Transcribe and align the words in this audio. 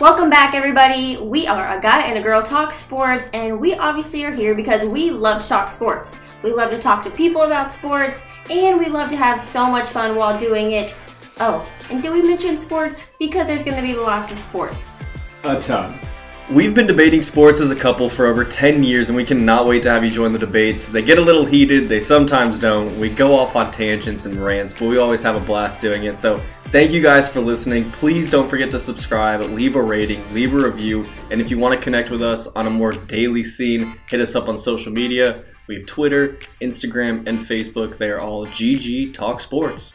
Welcome 0.00 0.28
back, 0.28 0.54
everybody. 0.54 1.16
We 1.16 1.46
are 1.46 1.78
a 1.78 1.80
guy 1.80 2.02
and 2.02 2.18
a 2.18 2.22
girl 2.22 2.42
talk 2.42 2.74
sports, 2.74 3.30
and 3.32 3.60
we 3.60 3.74
obviously 3.74 4.24
are 4.24 4.32
here 4.32 4.54
because 4.54 4.84
we 4.84 5.10
love 5.10 5.42
to 5.42 5.48
talk 5.48 5.70
sports. 5.70 6.16
We 6.42 6.52
love 6.52 6.70
to 6.70 6.78
talk 6.78 7.04
to 7.04 7.10
people 7.10 7.42
about 7.42 7.72
sports, 7.72 8.26
and 8.50 8.78
we 8.78 8.86
love 8.88 9.08
to 9.10 9.16
have 9.16 9.40
so 9.40 9.70
much 9.70 9.88
fun 9.88 10.16
while 10.16 10.36
doing 10.36 10.72
it. 10.72 10.96
Oh, 11.38 11.68
and 11.90 12.02
did 12.02 12.12
we 12.12 12.22
mention 12.22 12.58
sports? 12.58 13.12
Because 13.18 13.46
there's 13.46 13.62
going 13.62 13.76
to 13.76 13.82
be 13.82 13.94
lots 13.94 14.32
of 14.32 14.38
sports. 14.38 14.98
A 15.44 15.60
ton. 15.60 15.98
We've 16.54 16.72
been 16.72 16.86
debating 16.86 17.20
sports 17.20 17.60
as 17.60 17.72
a 17.72 17.74
couple 17.74 18.08
for 18.08 18.26
over 18.26 18.44
10 18.44 18.84
years, 18.84 19.08
and 19.08 19.16
we 19.16 19.24
cannot 19.24 19.66
wait 19.66 19.82
to 19.82 19.90
have 19.90 20.04
you 20.04 20.10
join 20.12 20.32
the 20.32 20.38
debates. 20.38 20.86
They 20.86 21.02
get 21.02 21.18
a 21.18 21.20
little 21.20 21.44
heated, 21.44 21.88
they 21.88 21.98
sometimes 21.98 22.60
don't. 22.60 22.96
We 23.00 23.08
go 23.10 23.36
off 23.36 23.56
on 23.56 23.72
tangents 23.72 24.26
and 24.26 24.40
rants, 24.40 24.72
but 24.72 24.88
we 24.88 24.98
always 24.98 25.20
have 25.22 25.34
a 25.34 25.40
blast 25.40 25.80
doing 25.80 26.04
it. 26.04 26.16
So, 26.16 26.40
thank 26.66 26.92
you 26.92 27.02
guys 27.02 27.28
for 27.28 27.40
listening. 27.40 27.90
Please 27.90 28.30
don't 28.30 28.48
forget 28.48 28.70
to 28.70 28.78
subscribe, 28.78 29.40
leave 29.46 29.74
a 29.74 29.82
rating, 29.82 30.32
leave 30.32 30.54
a 30.54 30.58
review, 30.58 31.04
and 31.32 31.40
if 31.40 31.50
you 31.50 31.58
want 31.58 31.76
to 31.76 31.82
connect 31.82 32.10
with 32.10 32.22
us 32.22 32.46
on 32.46 32.68
a 32.68 32.70
more 32.70 32.92
daily 32.92 33.42
scene, 33.42 33.98
hit 34.08 34.20
us 34.20 34.36
up 34.36 34.48
on 34.48 34.56
social 34.56 34.92
media. 34.92 35.42
We 35.66 35.74
have 35.74 35.86
Twitter, 35.86 36.34
Instagram, 36.62 37.26
and 37.26 37.40
Facebook. 37.40 37.98
They 37.98 38.10
are 38.10 38.20
all 38.20 38.46
GG 38.46 39.12
Talk 39.12 39.40
Sports. 39.40 39.92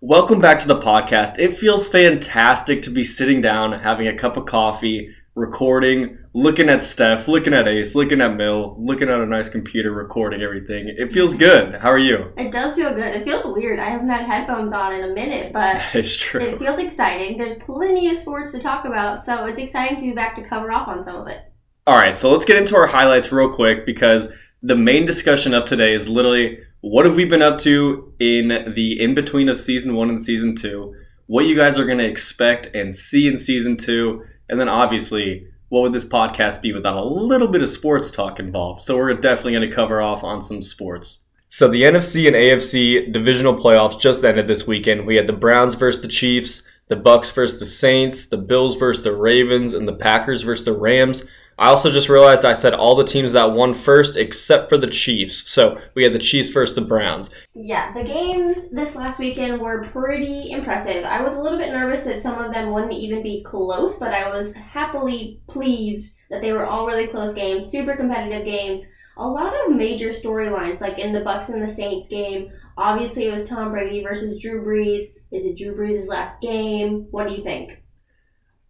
Welcome 0.00 0.40
back 0.40 0.58
to 0.60 0.66
the 0.66 0.80
podcast. 0.80 1.38
It 1.38 1.52
feels 1.52 1.86
fantastic 1.86 2.82
to 2.82 2.90
be 2.90 3.04
sitting 3.04 3.40
down, 3.40 3.78
having 3.78 4.08
a 4.08 4.16
cup 4.16 4.36
of 4.38 4.46
coffee, 4.46 5.14
recording, 5.34 6.18
looking 6.34 6.68
at 6.68 6.82
Steph, 6.82 7.28
looking 7.28 7.54
at 7.54 7.68
Ace, 7.68 7.94
looking 7.94 8.20
at 8.20 8.36
Mill, 8.36 8.76
looking 8.78 9.08
at 9.08 9.20
a 9.20 9.26
nice 9.26 9.48
computer, 9.48 9.92
recording 9.92 10.42
everything. 10.42 10.94
It 10.98 11.12
feels 11.12 11.34
good. 11.34 11.76
How 11.76 11.90
are 11.90 11.98
you? 11.98 12.32
It 12.36 12.50
does 12.52 12.74
feel 12.76 12.94
good. 12.94 13.14
It 13.14 13.24
feels 13.24 13.44
weird. 13.46 13.78
I 13.78 13.86
haven't 13.86 14.08
had 14.08 14.26
headphones 14.26 14.72
on 14.72 14.92
in 14.92 15.04
a 15.10 15.14
minute, 15.14 15.52
but 15.52 15.74
That 15.92 15.94
is 15.94 16.16
true. 16.16 16.40
it 16.40 16.58
feels 16.58 16.78
exciting. 16.78 17.38
There's 17.38 17.58
plenty 17.58 18.08
of 18.10 18.16
sports 18.18 18.52
to 18.52 18.58
talk 18.58 18.84
about, 18.84 19.24
so 19.24 19.46
it's 19.46 19.60
exciting 19.60 19.96
to 19.98 20.04
be 20.04 20.12
back 20.12 20.34
to 20.36 20.42
cover 20.42 20.70
off 20.72 20.88
on 20.88 21.04
some 21.04 21.16
of 21.16 21.28
it. 21.28 21.40
All 21.86 21.96
right, 21.96 22.16
so 22.16 22.30
let's 22.30 22.44
get 22.44 22.56
into 22.56 22.76
our 22.76 22.86
highlights 22.86 23.32
real 23.32 23.52
quick 23.52 23.86
because 23.86 24.28
the 24.62 24.76
main 24.76 25.06
discussion 25.06 25.54
of 25.54 25.64
today 25.64 25.94
is 25.94 26.08
literally 26.08 26.58
what 26.82 27.06
have 27.06 27.16
we 27.16 27.24
been 27.24 27.42
up 27.42 27.58
to 27.58 28.12
in 28.20 28.72
the 28.74 29.00
in 29.00 29.14
between 29.14 29.48
of 29.48 29.58
season 29.58 29.94
one 29.94 30.08
and 30.08 30.20
season 30.20 30.54
two, 30.54 30.94
what 31.26 31.46
you 31.46 31.56
guys 31.56 31.78
are 31.78 31.86
going 31.86 31.98
to 31.98 32.06
expect 32.08 32.66
and 32.74 32.94
see 32.94 33.26
in 33.28 33.36
season 33.36 33.76
two, 33.76 34.24
and 34.50 34.60
then 34.60 34.68
obviously 34.68 35.46
what 35.70 35.82
would 35.82 35.92
this 35.92 36.04
podcast 36.04 36.60
be 36.60 36.72
without 36.72 36.96
a 36.96 37.04
little 37.04 37.48
bit 37.48 37.62
of 37.62 37.68
sports 37.68 38.10
talk 38.10 38.38
involved. 38.40 38.82
So 38.82 38.96
we're 38.96 39.14
definitely 39.14 39.52
going 39.52 39.70
to 39.70 39.74
cover 39.74 40.02
off 40.02 40.24
on 40.24 40.42
some 40.42 40.60
sports. 40.60 41.20
So 41.46 41.68
the 41.68 41.82
NFC 41.82 42.26
and 42.26 42.36
AFC 42.36 43.12
divisional 43.12 43.54
playoffs 43.54 43.98
just 43.98 44.24
ended 44.24 44.46
this 44.46 44.66
weekend. 44.66 45.06
We 45.06 45.16
had 45.16 45.28
the 45.28 45.32
Browns 45.32 45.74
versus 45.74 46.02
the 46.02 46.08
Chiefs, 46.08 46.64
the 46.88 46.96
Bucks 46.96 47.30
versus 47.30 47.60
the 47.60 47.66
Saints, 47.66 48.26
the 48.26 48.36
Bills 48.36 48.76
versus 48.76 49.04
the 49.04 49.14
Ravens, 49.14 49.72
and 49.72 49.86
the 49.86 49.94
Packers 49.94 50.42
versus 50.42 50.64
the 50.64 50.72
Rams. 50.72 51.24
I 51.60 51.66
also 51.66 51.90
just 51.90 52.08
realized 52.08 52.46
I 52.46 52.54
said 52.54 52.72
all 52.72 52.96
the 52.96 53.04
teams 53.04 53.34
that 53.34 53.52
won 53.52 53.74
first 53.74 54.16
except 54.16 54.70
for 54.70 54.78
the 54.78 54.86
Chiefs. 54.86 55.50
So 55.50 55.78
we 55.94 56.02
had 56.02 56.14
the 56.14 56.18
Chiefs 56.18 56.48
first, 56.48 56.74
the 56.74 56.80
Browns. 56.80 57.28
Yeah, 57.54 57.92
the 57.92 58.02
games 58.02 58.70
this 58.70 58.96
last 58.96 59.20
weekend 59.20 59.60
were 59.60 59.86
pretty 59.88 60.52
impressive. 60.52 61.04
I 61.04 61.22
was 61.22 61.36
a 61.36 61.42
little 61.42 61.58
bit 61.58 61.70
nervous 61.70 62.04
that 62.04 62.22
some 62.22 62.42
of 62.42 62.54
them 62.54 62.72
wouldn't 62.72 62.94
even 62.94 63.22
be 63.22 63.44
close, 63.46 63.98
but 63.98 64.14
I 64.14 64.34
was 64.34 64.54
happily 64.54 65.42
pleased 65.48 66.16
that 66.30 66.40
they 66.40 66.54
were 66.54 66.64
all 66.64 66.86
really 66.86 67.08
close 67.08 67.34
games, 67.34 67.66
super 67.66 67.94
competitive 67.94 68.46
games. 68.46 68.90
A 69.18 69.28
lot 69.28 69.52
of 69.66 69.76
major 69.76 70.10
storylines, 70.10 70.80
like 70.80 70.98
in 70.98 71.12
the 71.12 71.20
Bucks 71.20 71.50
and 71.50 71.62
the 71.62 71.68
Saints 71.68 72.08
game. 72.08 72.50
Obviously, 72.78 73.26
it 73.26 73.32
was 73.32 73.46
Tom 73.46 73.70
Brady 73.70 74.02
versus 74.02 74.40
Drew 74.40 74.64
Brees. 74.64 75.02
Is 75.30 75.44
it 75.44 75.58
Drew 75.58 75.76
Brees' 75.76 76.08
last 76.08 76.40
game? 76.40 77.06
What 77.10 77.28
do 77.28 77.34
you 77.34 77.42
think? 77.42 77.82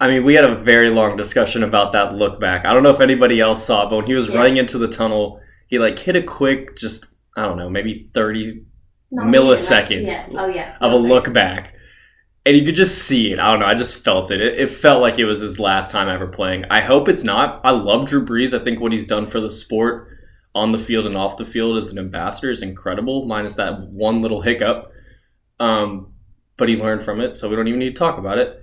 I 0.01 0.09
mean, 0.09 0.25
we 0.25 0.35
had 0.35 0.47
a 0.47 0.55
very 0.55 0.89
long 0.91 1.17
discussion 1.17 1.63
about 1.63 1.93
that 1.93 2.15
look 2.15 2.41
back. 2.41 2.65
I 2.65 2.73
don't 2.73 2.83
know 2.83 2.91
if 2.91 3.01
anybody 3.03 3.39
else 3.41 3.65
saw 3.65 3.85
it, 3.87 3.91
but 3.91 3.97
when 3.99 4.07
he 4.07 4.15
was 4.15 4.29
Yeah. 4.29 4.37
running 4.37 4.57
into 4.57 4.79
the 4.79 4.89
tunnel, 4.89 5.41
he 5.69 5.79
like 5.79 5.99
hit 5.99 6.17
a 6.17 6.23
quick, 6.23 6.77
just 6.77 7.05
I 7.37 7.43
don't 7.45 7.59
know, 7.59 7.69
maybe 7.71 8.09
thirty 8.15 8.65
Milliseconds 9.13 10.33
Yeah. 10.33 10.41
Oh 10.41 10.47
yeah. 10.47 10.77
of 10.81 10.93
a 10.93 10.97
look 10.97 11.33
back. 11.33 11.75
And 12.47 12.57
you 12.57 12.65
could 12.65 12.75
just 12.77 12.99
see 12.99 13.33
it. 13.33 13.39
I 13.39 13.51
don't 13.51 13.61
know. 13.61 13.67
I 13.67 13.75
just 13.75 14.03
felt 14.03 14.31
it. 14.31 14.41
it. 14.41 14.59
It 14.59 14.69
felt 14.71 15.03
like 15.03 15.19
it 15.19 15.27
was 15.27 15.41
his 15.41 15.61
last 15.61 15.93
time 15.93 16.09
ever 16.09 16.27
playing. 16.27 16.65
I 16.71 16.81
hope 16.81 17.09
it's 17.09 17.23
not. 17.25 17.61
I 17.65 17.71
love 17.71 18.07
Drew 18.09 18.25
Brees. 18.25 18.59
I 18.59 18.63
think 18.65 18.81
what 18.81 18.93
he's 18.93 19.07
done 19.07 19.27
for 19.27 19.41
the 19.41 19.51
sport 19.51 20.09
on 20.55 20.73
the 20.73 20.79
field 20.79 21.07
and 21.07 21.15
off 21.17 21.37
the 21.37 21.45
field 21.45 21.77
as 21.77 21.91
an 21.91 21.99
ambassador 21.99 22.51
is 22.51 22.63
incredible, 22.63 23.27
minus 23.27 23.57
that 23.57 23.81
one 23.91 24.23
little 24.23 24.41
hiccup. 24.41 24.91
Um, 25.61 26.15
but 26.57 26.69
he 26.69 26.77
learned 26.77 27.03
from 27.03 27.21
it, 27.21 27.35
so 27.35 27.49
we 27.49 27.57
don't 27.57 27.69
even 27.69 27.79
need 27.81 27.95
to 27.95 27.99
talk 27.99 28.19
about 28.19 28.39
it. 28.39 28.59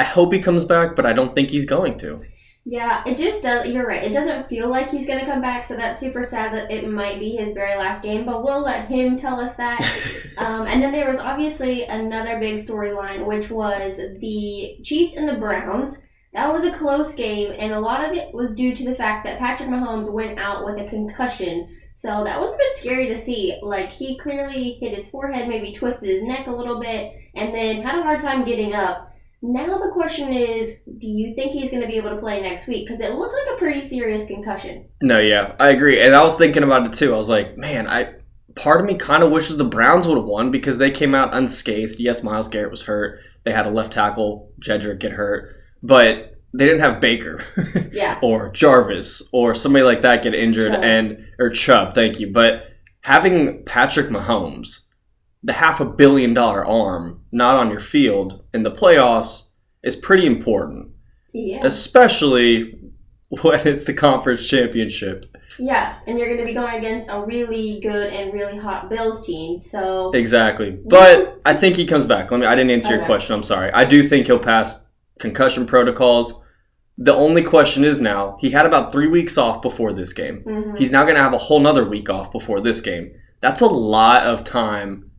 I 0.00 0.02
hope 0.02 0.32
he 0.32 0.38
comes 0.38 0.64
back, 0.64 0.96
but 0.96 1.04
I 1.04 1.12
don't 1.12 1.34
think 1.34 1.50
he's 1.50 1.66
going 1.66 1.98
to. 1.98 2.24
Yeah, 2.64 3.02
it 3.06 3.18
just 3.18 3.42
does. 3.42 3.68
You're 3.68 3.86
right. 3.86 4.02
It 4.02 4.14
doesn't 4.14 4.48
feel 4.48 4.66
like 4.66 4.90
he's 4.90 5.06
gonna 5.06 5.26
come 5.26 5.42
back, 5.42 5.62
so 5.62 5.76
that's 5.76 6.00
super 6.00 6.22
sad 6.22 6.54
that 6.54 6.70
it 6.70 6.88
might 6.88 7.18
be 7.18 7.36
his 7.36 7.52
very 7.52 7.76
last 7.76 8.02
game. 8.02 8.24
But 8.24 8.42
we'll 8.42 8.62
let 8.62 8.88
him 8.88 9.18
tell 9.18 9.38
us 9.38 9.56
that. 9.56 9.78
um, 10.38 10.66
and 10.66 10.82
then 10.82 10.92
there 10.92 11.06
was 11.06 11.20
obviously 11.20 11.84
another 11.84 12.40
big 12.40 12.56
storyline, 12.56 13.26
which 13.26 13.50
was 13.50 13.98
the 13.98 14.78
Chiefs 14.82 15.18
and 15.18 15.28
the 15.28 15.36
Browns. 15.36 16.02
That 16.32 16.50
was 16.50 16.64
a 16.64 16.72
close 16.72 17.14
game, 17.14 17.52
and 17.58 17.74
a 17.74 17.80
lot 17.80 18.02
of 18.02 18.16
it 18.16 18.32
was 18.32 18.54
due 18.54 18.74
to 18.74 18.84
the 18.84 18.94
fact 18.94 19.26
that 19.26 19.38
Patrick 19.38 19.68
Mahomes 19.68 20.10
went 20.10 20.38
out 20.38 20.64
with 20.64 20.78
a 20.78 20.88
concussion. 20.88 21.76
So 21.92 22.24
that 22.24 22.40
was 22.40 22.54
a 22.54 22.56
bit 22.56 22.74
scary 22.74 23.08
to 23.08 23.18
see. 23.18 23.58
Like 23.62 23.90
he 23.92 24.16
clearly 24.16 24.78
hit 24.80 24.94
his 24.94 25.10
forehead, 25.10 25.46
maybe 25.46 25.74
twisted 25.74 26.08
his 26.08 26.22
neck 26.22 26.46
a 26.46 26.56
little 26.56 26.80
bit, 26.80 27.12
and 27.34 27.54
then 27.54 27.82
had 27.82 27.98
a 27.98 28.02
hard 28.02 28.20
time 28.20 28.44
getting 28.46 28.74
up. 28.74 29.09
Now 29.42 29.78
the 29.78 29.90
question 29.92 30.32
is, 30.32 30.82
do 30.84 31.06
you 31.06 31.34
think 31.34 31.52
he's 31.52 31.70
going 31.70 31.80
to 31.82 31.88
be 31.88 31.96
able 31.96 32.10
to 32.10 32.16
play 32.18 32.42
next 32.42 32.68
week? 32.68 32.86
Because 32.86 33.00
it 33.00 33.12
looked 33.14 33.32
like 33.34 33.54
a 33.56 33.58
pretty 33.58 33.82
serious 33.82 34.26
concussion. 34.26 34.86
No, 35.02 35.18
yeah, 35.18 35.54
I 35.58 35.70
agree. 35.70 36.00
And 36.00 36.14
I 36.14 36.22
was 36.22 36.36
thinking 36.36 36.62
about 36.62 36.86
it 36.86 36.92
too. 36.92 37.14
I 37.14 37.16
was 37.16 37.30
like, 37.30 37.56
man, 37.56 37.88
I 37.88 38.14
part 38.56 38.80
of 38.80 38.86
me 38.86 38.96
kind 38.98 39.22
of 39.22 39.30
wishes 39.30 39.56
the 39.56 39.64
Browns 39.64 40.06
would 40.06 40.18
have 40.18 40.26
won 40.26 40.50
because 40.50 40.76
they 40.78 40.90
came 40.90 41.14
out 41.14 41.32
unscathed. 41.34 41.98
Yes, 41.98 42.22
Myles 42.22 42.48
Garrett 42.48 42.70
was 42.70 42.82
hurt. 42.82 43.20
They 43.44 43.52
had 43.52 43.64
a 43.66 43.70
left 43.70 43.92
tackle, 43.94 44.52
Jedrick, 44.60 44.98
get 44.98 45.12
hurt, 45.12 45.56
but 45.82 46.36
they 46.52 46.64
didn't 46.66 46.80
have 46.80 47.00
Baker 47.00 47.42
Yeah. 47.92 48.18
or 48.22 48.50
Jarvis 48.50 49.22
or 49.32 49.54
somebody 49.54 49.84
like 49.84 50.02
that 50.02 50.22
get 50.22 50.34
injured 50.34 50.72
Chubb. 50.72 50.82
and 50.84 51.26
or 51.38 51.48
Chubb. 51.48 51.94
Thank 51.94 52.20
you, 52.20 52.30
but 52.32 52.66
having 53.02 53.64
Patrick 53.64 54.08
Mahomes, 54.08 54.80
the 55.42 55.52
half 55.54 55.80
a 55.80 55.84
billion 55.84 56.34
dollar 56.34 56.64
arm, 56.66 57.22
not 57.32 57.56
on 57.56 57.70
your 57.70 57.80
field 57.80 58.44
in 58.52 58.62
the 58.62 58.70
playoffs 58.70 59.44
is 59.82 59.96
pretty 59.96 60.26
important, 60.26 60.90
Yeah. 61.32 61.60
especially 61.64 62.78
when 63.42 63.66
it's 63.66 63.84
the 63.84 63.94
conference 63.94 64.46
championship. 64.48 65.24
Yeah. 65.58 65.96
And 66.06 66.18
you're 66.18 66.28
going 66.28 66.40
to 66.40 66.46
be 66.46 66.52
going 66.54 66.74
against 66.74 67.10
a 67.10 67.24
really 67.24 67.80
good 67.80 68.12
and 68.12 68.32
really 68.32 68.56
hot 68.58 68.88
Bills 68.90 69.26
team. 69.26 69.56
So, 69.58 70.10
Exactly. 70.12 70.78
But 70.86 71.40
I 71.44 71.54
think 71.54 71.76
he 71.76 71.86
comes 71.86 72.06
back. 72.06 72.30
Let 72.30 72.40
me 72.40 72.46
I 72.46 72.54
didn't 72.54 72.70
answer 72.70 72.94
your 72.94 73.04
question. 73.04 73.34
I'm 73.34 73.42
sorry. 73.42 73.70
I 73.72 73.84
do 73.84 74.02
think 74.02 74.26
he'll 74.26 74.38
pass 74.38 74.84
concussion 75.18 75.66
protocols. 75.66 76.34
The 76.98 77.14
only 77.14 77.42
question 77.42 77.84
is 77.84 78.00
now, 78.00 78.36
he 78.40 78.50
had 78.50 78.66
about 78.66 78.92
3 78.92 79.08
weeks 79.08 79.38
off 79.38 79.62
before 79.62 79.92
this 79.92 80.12
game. 80.12 80.42
mhm. 80.46 80.76
He's 80.78 80.92
now 80.92 81.02
going 81.04 81.16
to 81.16 81.22
have 81.22 81.32
a 81.32 81.38
whole 81.38 81.60
nother 81.60 81.88
week 81.88 82.10
off 82.10 82.30
before 82.30 82.60
this 82.60 82.80
game. 82.80 83.10
That's 83.40 83.60
a 83.62 83.66
lot 83.66 84.22
of 84.24 84.44
time 84.44 85.09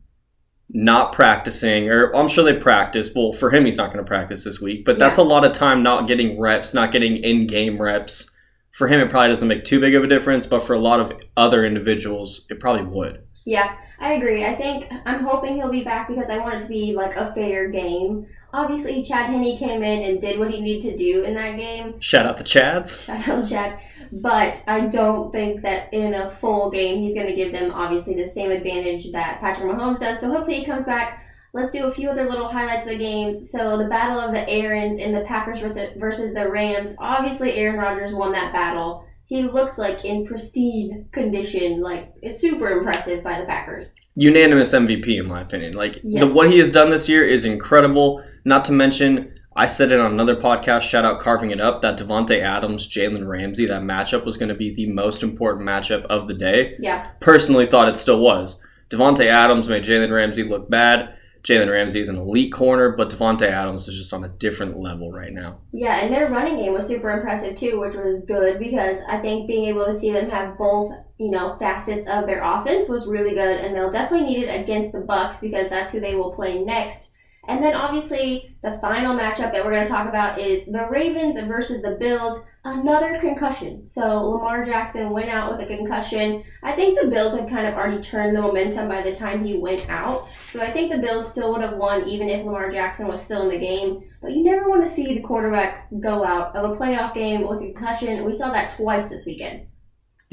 not 0.74 1.12
practicing 1.12 1.88
or 1.90 2.14
I'm 2.16 2.28
sure 2.28 2.44
they 2.44 2.54
practice. 2.56 3.10
Well, 3.14 3.32
for 3.32 3.50
him 3.50 3.64
he's 3.64 3.76
not 3.76 3.92
going 3.92 4.04
to 4.04 4.08
practice 4.08 4.44
this 4.44 4.60
week, 4.60 4.84
but 4.84 4.98
that's 4.98 5.18
a 5.18 5.22
lot 5.22 5.44
of 5.44 5.52
time 5.52 5.82
not 5.82 6.06
getting 6.06 6.40
reps, 6.40 6.72
not 6.72 6.92
getting 6.92 7.18
in-game 7.18 7.80
reps. 7.80 8.30
For 8.70 8.88
him 8.88 9.00
it 9.00 9.10
probably 9.10 9.28
doesn't 9.28 9.48
make 9.48 9.64
too 9.64 9.80
big 9.80 9.94
of 9.94 10.02
a 10.02 10.06
difference, 10.06 10.46
but 10.46 10.62
for 10.62 10.72
a 10.72 10.78
lot 10.78 10.98
of 11.00 11.12
other 11.36 11.64
individuals 11.64 12.46
it 12.48 12.58
probably 12.58 12.84
would. 12.84 13.22
yeah, 13.44 13.76
I 14.00 14.14
agree. 14.14 14.44
I 14.44 14.54
think 14.54 14.88
I'm 15.04 15.24
hoping 15.24 15.56
he'll 15.56 15.70
be 15.70 15.84
back 15.84 16.08
because 16.08 16.30
I 16.30 16.38
want 16.38 16.54
it 16.54 16.60
to 16.60 16.68
be 16.68 16.94
like 16.94 17.16
a 17.16 17.32
fair 17.34 17.68
game. 17.68 18.26
Obviously, 18.54 19.02
Chad 19.02 19.30
Henne 19.30 19.56
came 19.56 19.82
in 19.82 20.02
and 20.02 20.20
did 20.20 20.38
what 20.38 20.50
he 20.50 20.60
needed 20.60 20.90
to 20.90 20.96
do 20.96 21.22
in 21.24 21.34
that 21.34 21.56
game. 21.56 22.00
Shout 22.00 22.26
out 22.26 22.36
the 22.36 22.44
Chads. 22.44 23.04
Shout 23.04 23.28
out 23.28 23.46
Jazz. 23.48 23.78
But 24.12 24.62
I 24.66 24.80
don't 24.88 25.32
think 25.32 25.62
that 25.62 25.92
in 25.92 26.12
a 26.14 26.30
full 26.30 26.70
game 26.70 26.98
he's 26.98 27.14
going 27.14 27.28
to 27.28 27.34
give 27.34 27.52
them 27.52 27.72
obviously 27.72 28.14
the 28.14 28.26
same 28.26 28.50
advantage 28.50 29.10
that 29.12 29.40
Patrick 29.40 29.70
Mahomes 29.72 30.00
does. 30.00 30.20
So 30.20 30.30
hopefully 30.30 30.58
he 30.60 30.64
comes 30.66 30.84
back. 30.86 31.24
Let's 31.54 31.70
do 31.70 31.86
a 31.86 31.90
few 31.90 32.10
other 32.10 32.28
little 32.28 32.48
highlights 32.48 32.84
of 32.84 32.90
the 32.92 32.98
games. 32.98 33.50
So 33.50 33.76
the 33.78 33.88
battle 33.88 34.20
of 34.20 34.32
the 34.32 34.48
Aarons 34.48 34.98
in 34.98 35.12
the 35.14 35.22
Packers 35.22 35.60
versus 35.96 36.34
the 36.34 36.48
Rams. 36.50 36.94
Obviously 36.98 37.54
Aaron 37.54 37.78
Rodgers 37.78 38.12
won 38.14 38.32
that 38.32 38.52
battle. 38.52 39.06
He 39.26 39.44
looked 39.44 39.78
like 39.78 40.04
in 40.04 40.26
pristine 40.26 41.08
condition, 41.12 41.80
like 41.80 42.12
super 42.30 42.70
impressive 42.70 43.24
by 43.24 43.40
the 43.40 43.46
Packers. 43.46 43.94
unanimous 44.14 44.72
MVP 44.74 45.18
in 45.18 45.26
my 45.26 45.40
opinion. 45.40 45.72
Like 45.72 46.00
Yeah. 46.04 46.20
the 46.20 46.26
what 46.26 46.50
he 46.50 46.58
has 46.58 46.70
done 46.70 46.90
this 46.90 47.08
year 47.08 47.24
is 47.24 47.46
incredible. 47.46 48.22
Not 48.44 48.64
to 48.66 48.72
mention, 48.72 49.31
I 49.54 49.66
said 49.66 49.92
it 49.92 50.00
on 50.00 50.12
another 50.12 50.36
podcast. 50.36 50.82
Shout 50.82 51.04
out 51.04 51.20
carving 51.20 51.50
it 51.50 51.60
up 51.60 51.80
that 51.80 51.98
Davante 51.98 52.40
Adams, 52.40 52.86
Jalen 52.86 53.28
Ramsey, 53.28 53.66
that 53.66 53.82
matchup 53.82 54.24
was 54.24 54.36
going 54.36 54.48
to 54.48 54.54
be 54.54 54.74
the 54.74 54.86
most 54.86 55.22
important 55.22 55.68
matchup 55.68 56.04
of 56.06 56.28
the 56.28 56.34
day. 56.34 56.76
Yeah. 56.80 57.10
Personally, 57.20 57.66
thought 57.66 57.88
it 57.88 57.96
still 57.96 58.20
was. 58.20 58.60
Davante 58.88 59.26
Adams 59.26 59.68
made 59.68 59.84
Jalen 59.84 60.10
Ramsey 60.10 60.42
look 60.42 60.70
bad. 60.70 61.14
Jalen 61.42 61.70
Ramsey 61.70 62.00
is 62.00 62.08
an 62.08 62.16
elite 62.16 62.52
corner, 62.52 62.90
but 62.90 63.10
Davante 63.10 63.42
Adams 63.42 63.88
is 63.88 63.96
just 63.96 64.12
on 64.12 64.22
a 64.22 64.28
different 64.28 64.78
level 64.78 65.10
right 65.10 65.32
now. 65.32 65.58
Yeah, 65.72 65.98
and 65.98 66.14
their 66.14 66.28
running 66.28 66.56
game 66.56 66.72
was 66.72 66.86
super 66.86 67.10
impressive 67.10 67.56
too, 67.56 67.80
which 67.80 67.96
was 67.96 68.24
good 68.26 68.60
because 68.60 69.02
I 69.08 69.18
think 69.18 69.48
being 69.48 69.68
able 69.68 69.84
to 69.86 69.92
see 69.92 70.12
them 70.12 70.30
have 70.30 70.56
both, 70.56 70.92
you 71.18 71.32
know, 71.32 71.56
facets 71.58 72.08
of 72.08 72.26
their 72.26 72.42
offense 72.44 72.88
was 72.88 73.08
really 73.08 73.34
good, 73.34 73.60
and 73.60 73.74
they'll 73.74 73.90
definitely 73.90 74.26
need 74.26 74.44
it 74.44 74.60
against 74.60 74.92
the 74.92 75.00
Bucks 75.00 75.40
because 75.40 75.68
that's 75.68 75.90
who 75.90 75.98
they 75.98 76.14
will 76.14 76.30
play 76.30 76.62
next. 76.62 77.12
And 77.48 77.62
then 77.62 77.74
obviously 77.74 78.56
the 78.62 78.78
final 78.80 79.16
matchup 79.16 79.52
that 79.52 79.64
we're 79.64 79.72
going 79.72 79.84
to 79.84 79.90
talk 79.90 80.08
about 80.08 80.38
is 80.38 80.66
the 80.66 80.86
Ravens 80.88 81.40
versus 81.40 81.82
the 81.82 81.96
Bills. 81.98 82.44
Another 82.64 83.18
concussion. 83.18 83.84
So 83.84 84.22
Lamar 84.22 84.64
Jackson 84.64 85.10
went 85.10 85.28
out 85.28 85.50
with 85.50 85.60
a 85.60 85.66
concussion. 85.66 86.44
I 86.62 86.70
think 86.70 86.96
the 86.96 87.08
Bills 87.08 87.36
had 87.36 87.48
kind 87.48 87.66
of 87.66 87.74
already 87.74 88.00
turned 88.00 88.36
the 88.36 88.40
momentum 88.40 88.86
by 88.86 89.02
the 89.02 89.16
time 89.16 89.44
he 89.44 89.58
went 89.58 89.90
out. 89.90 90.28
So 90.50 90.62
I 90.62 90.70
think 90.70 90.92
the 90.92 90.98
Bills 90.98 91.28
still 91.28 91.52
would 91.52 91.62
have 91.62 91.76
won 91.76 92.08
even 92.08 92.28
if 92.28 92.46
Lamar 92.46 92.70
Jackson 92.70 93.08
was 93.08 93.20
still 93.20 93.42
in 93.42 93.48
the 93.48 93.58
game. 93.58 94.04
But 94.20 94.32
you 94.32 94.44
never 94.44 94.70
want 94.70 94.84
to 94.84 94.90
see 94.90 95.14
the 95.14 95.22
quarterback 95.22 95.88
go 95.98 96.24
out 96.24 96.54
of 96.54 96.70
a 96.70 96.76
playoff 96.76 97.12
game 97.12 97.48
with 97.48 97.60
a 97.62 97.72
concussion. 97.72 98.24
We 98.24 98.32
saw 98.32 98.52
that 98.52 98.76
twice 98.76 99.10
this 99.10 99.26
weekend. 99.26 99.66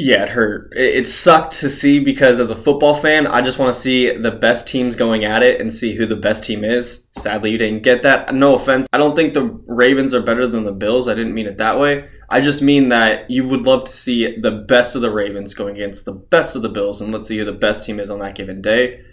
Yeah, 0.01 0.23
it 0.23 0.29
hurt. 0.29 0.71
It, 0.77 1.05
sucked 1.07 1.59
to 1.59 1.69
see 1.69 1.99
because 1.99 2.39
as 2.39 2.51
a 2.51 2.55
football 2.55 2.95
fan, 2.95 3.27
I 3.27 3.41
just 3.41 3.59
want 3.59 3.73
to 3.73 3.77
see 3.77 4.09
the 4.09 4.31
best 4.31 4.65
teams 4.65 4.95
going 4.95 5.25
at 5.25 5.43
it 5.43 5.59
and 5.59 5.71
see 5.71 5.93
who 5.93 6.05
the 6.05 6.15
best 6.15 6.41
team 6.41 6.63
is. 6.63 7.09
Sadly, 7.17 7.51
you 7.51 7.57
didn't 7.57 7.83
get 7.83 8.01
that. 8.03 8.33
No 8.33 8.55
offense. 8.55 8.87
I 8.93 8.97
don't 8.97 9.13
think 9.13 9.33
the 9.33 9.43
Ravens 9.67 10.13
are 10.13 10.21
better 10.21 10.47
than 10.47 10.63
the 10.63 10.71
Bills. 10.71 11.09
I 11.09 11.15
didn't 11.15 11.33
mean 11.33 11.47
it 11.47 11.57
that 11.57 11.77
way. 11.77 12.07
I 12.29 12.39
just 12.39 12.61
mean 12.61 12.87
that 12.87 13.29
you 13.29 13.45
would 13.45 13.65
love 13.65 13.83
to 13.83 13.91
see 13.91 14.39
the 14.39 14.63
best 14.69 14.95
of 14.95 15.01
the 15.01 15.11
Ravens 15.11 15.53
going 15.53 15.75
against 15.75 16.05
the 16.05 16.13
best 16.13 16.55
of 16.55 16.61
the 16.61 16.69
Bills, 16.69 17.01
and 17.01 17.11
let's 17.11 17.27
see 17.27 17.37
who 17.37 17.43
the 17.43 17.51
best 17.51 17.83
team 17.83 17.99
is 17.99 18.09
on 18.09 18.19
that 18.19 18.35
given 18.35 18.61
day. 18.61 19.03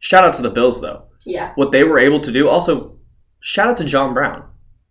Shout 0.00 0.24
out 0.24 0.32
to 0.34 0.42
the 0.42 0.50
Bills, 0.50 0.80
though. 0.80 1.04
Yeah. 1.24 1.52
What 1.54 1.70
they 1.70 1.84
were 1.84 2.00
able 2.00 2.18
to 2.18 2.32
do. 2.32 2.48
Also, 2.48 2.98
shout 3.38 3.68
out 3.68 3.76
to 3.76 3.84
John 3.84 4.14
Brown. 4.14 4.42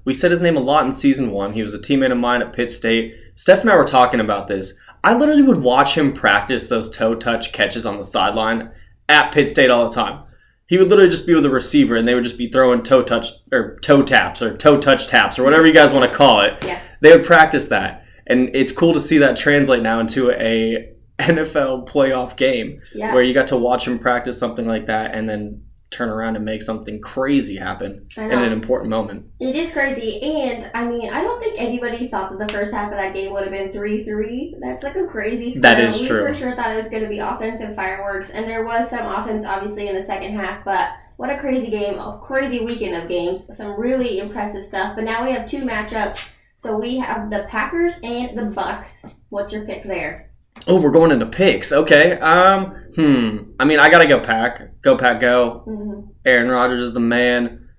We 0.05 0.13
said 0.13 0.31
his 0.31 0.41
name 0.41 0.55
a 0.55 0.61
lot 0.61 0.85
in 0.85 0.93
season 0.93 1.31
one. 1.31 1.51
He 1.51 1.63
was 1.63 1.73
a 1.73 1.79
teammate 1.79 2.13
of 2.13 2.17
mine 2.17 2.41
at 2.41 2.53
Pitt 2.53 2.71
State. 2.71 3.15
Steph 3.33 3.61
and 3.61 3.69
I 3.69 3.75
were 3.75 3.83
talking 3.83 4.21
about 4.21 4.47
this. 4.47 4.73
I 5.03 5.13
literally 5.13 5.41
would 5.41 5.61
watch 5.61 5.97
him 5.97 6.13
practice 6.13 6.67
those 6.67 6.89
toe 6.89 7.15
touch 7.15 7.51
catches 7.51 7.85
on 7.85 7.97
the 7.97 8.05
sideline 8.05 8.71
at 9.09 9.33
Pitt 9.33 9.49
State 9.49 9.69
all 9.69 9.89
the 9.89 9.95
time. 9.95 10.23
He 10.67 10.77
would 10.77 10.87
literally 10.87 11.09
just 11.09 11.27
be 11.27 11.33
with 11.33 11.43
the 11.43 11.49
receiver 11.49 11.95
and 11.95 12.07
they 12.07 12.15
would 12.15 12.23
just 12.23 12.37
be 12.37 12.49
throwing 12.49 12.83
toe 12.83 13.03
touch 13.03 13.27
or 13.51 13.77
toe 13.83 14.01
taps 14.01 14.41
or 14.41 14.55
toe 14.55 14.79
touch 14.79 15.07
taps 15.07 15.37
or 15.37 15.43
whatever 15.43 15.67
you 15.67 15.73
guys 15.73 15.91
want 15.91 16.09
to 16.09 16.17
call 16.17 16.41
it. 16.41 16.63
Yeah. 16.63 16.79
They 17.01 17.15
would 17.15 17.25
practice 17.25 17.67
that. 17.67 18.05
And 18.27 18.55
it's 18.55 18.71
cool 18.71 18.93
to 18.93 19.01
see 19.01 19.17
that 19.17 19.35
translate 19.35 19.83
now 19.83 19.99
into 19.99 20.31
a 20.31 20.93
NFL 21.19 21.87
playoff 21.89 22.37
game 22.37 22.81
yeah. 22.95 23.13
where 23.13 23.21
you 23.21 23.33
got 23.33 23.47
to 23.47 23.57
watch 23.57 23.87
him 23.87 23.99
practice 23.99 24.39
something 24.39 24.65
like 24.65 24.87
that 24.87 25.13
and 25.13 25.27
then 25.27 25.63
turn 25.93 26.09
around 26.09 26.35
and 26.35 26.43
make 26.43 26.61
something 26.61 26.99
crazy 26.99 27.55
happen 27.55 28.07
in 28.17 28.31
an 28.31 28.51
important 28.51 28.89
moment. 28.89 29.25
It 29.39 29.55
is 29.55 29.71
crazy, 29.71 30.21
and 30.21 30.69
I 30.73 30.85
mean, 30.85 31.09
I 31.11 31.21
don't 31.21 31.39
think 31.39 31.55
anybody 31.59 32.07
thought 32.07 32.31
that 32.31 32.47
the 32.47 32.53
first 32.53 32.73
half 32.73 32.91
of 32.91 32.97
that 32.97 33.13
game 33.13 33.31
would 33.33 33.43
have 33.43 33.51
been 33.51 33.71
three 33.71 34.03
three. 34.03 34.55
That's 34.61 34.83
like 34.83 34.95
a 34.95 35.05
crazy 35.05 35.51
score. 35.51 35.61
That 35.61 35.79
is 35.79 36.01
we 36.01 36.07
true. 36.07 36.27
for 36.27 36.33
sure 36.33 36.55
thought 36.55 36.71
it 36.71 36.75
was 36.75 36.89
going 36.89 37.03
to 37.03 37.09
be 37.09 37.19
offensive 37.19 37.75
fireworks, 37.75 38.31
and 38.31 38.47
there 38.47 38.65
was 38.65 38.89
some 38.89 39.05
offense 39.05 39.45
obviously 39.45 39.87
in 39.87 39.95
the 39.95 40.03
second 40.03 40.35
half, 40.35 40.65
but. 40.65 40.93
What 41.15 41.29
a 41.29 41.37
crazy 41.37 41.69
game, 41.69 41.99
a 41.99 42.19
crazy 42.21 42.65
weekend 42.65 42.95
of 42.95 43.07
games. 43.07 43.55
Some 43.55 43.79
really 43.79 44.17
impressive 44.17 44.65
stuff. 44.65 44.95
But 44.95 45.03
now 45.03 45.23
we 45.23 45.31
have 45.31 45.47
two 45.47 45.61
matchups. 45.63 46.31
So 46.57 46.75
we 46.75 46.97
have 46.97 47.29
the 47.29 47.45
Packers 47.49 47.99
and 48.03 48.35
the 48.35 48.45
Bucks. 48.45 49.05
What's 49.29 49.53
your 49.53 49.63
pick 49.63 49.83
there? 49.83 50.31
Oh, 50.67 50.79
we're 50.81 50.91
going 50.91 51.11
into 51.11 51.25
picks. 51.25 51.71
Okay. 51.71 52.13
Um. 52.19 52.75
Hmm. 52.95 53.37
I 53.59 53.65
mean, 53.65 53.79
I 53.79 53.89
gotta 53.89 54.07
go 54.07 54.19
pack. 54.19 54.81
Go 54.81 54.95
pack. 54.95 55.19
Go. 55.19 55.63
Mm-hmm. 55.67 56.11
Aaron 56.25 56.49
Rodgers 56.49 56.81
is 56.81 56.93
the 56.93 56.99
man. 56.99 57.69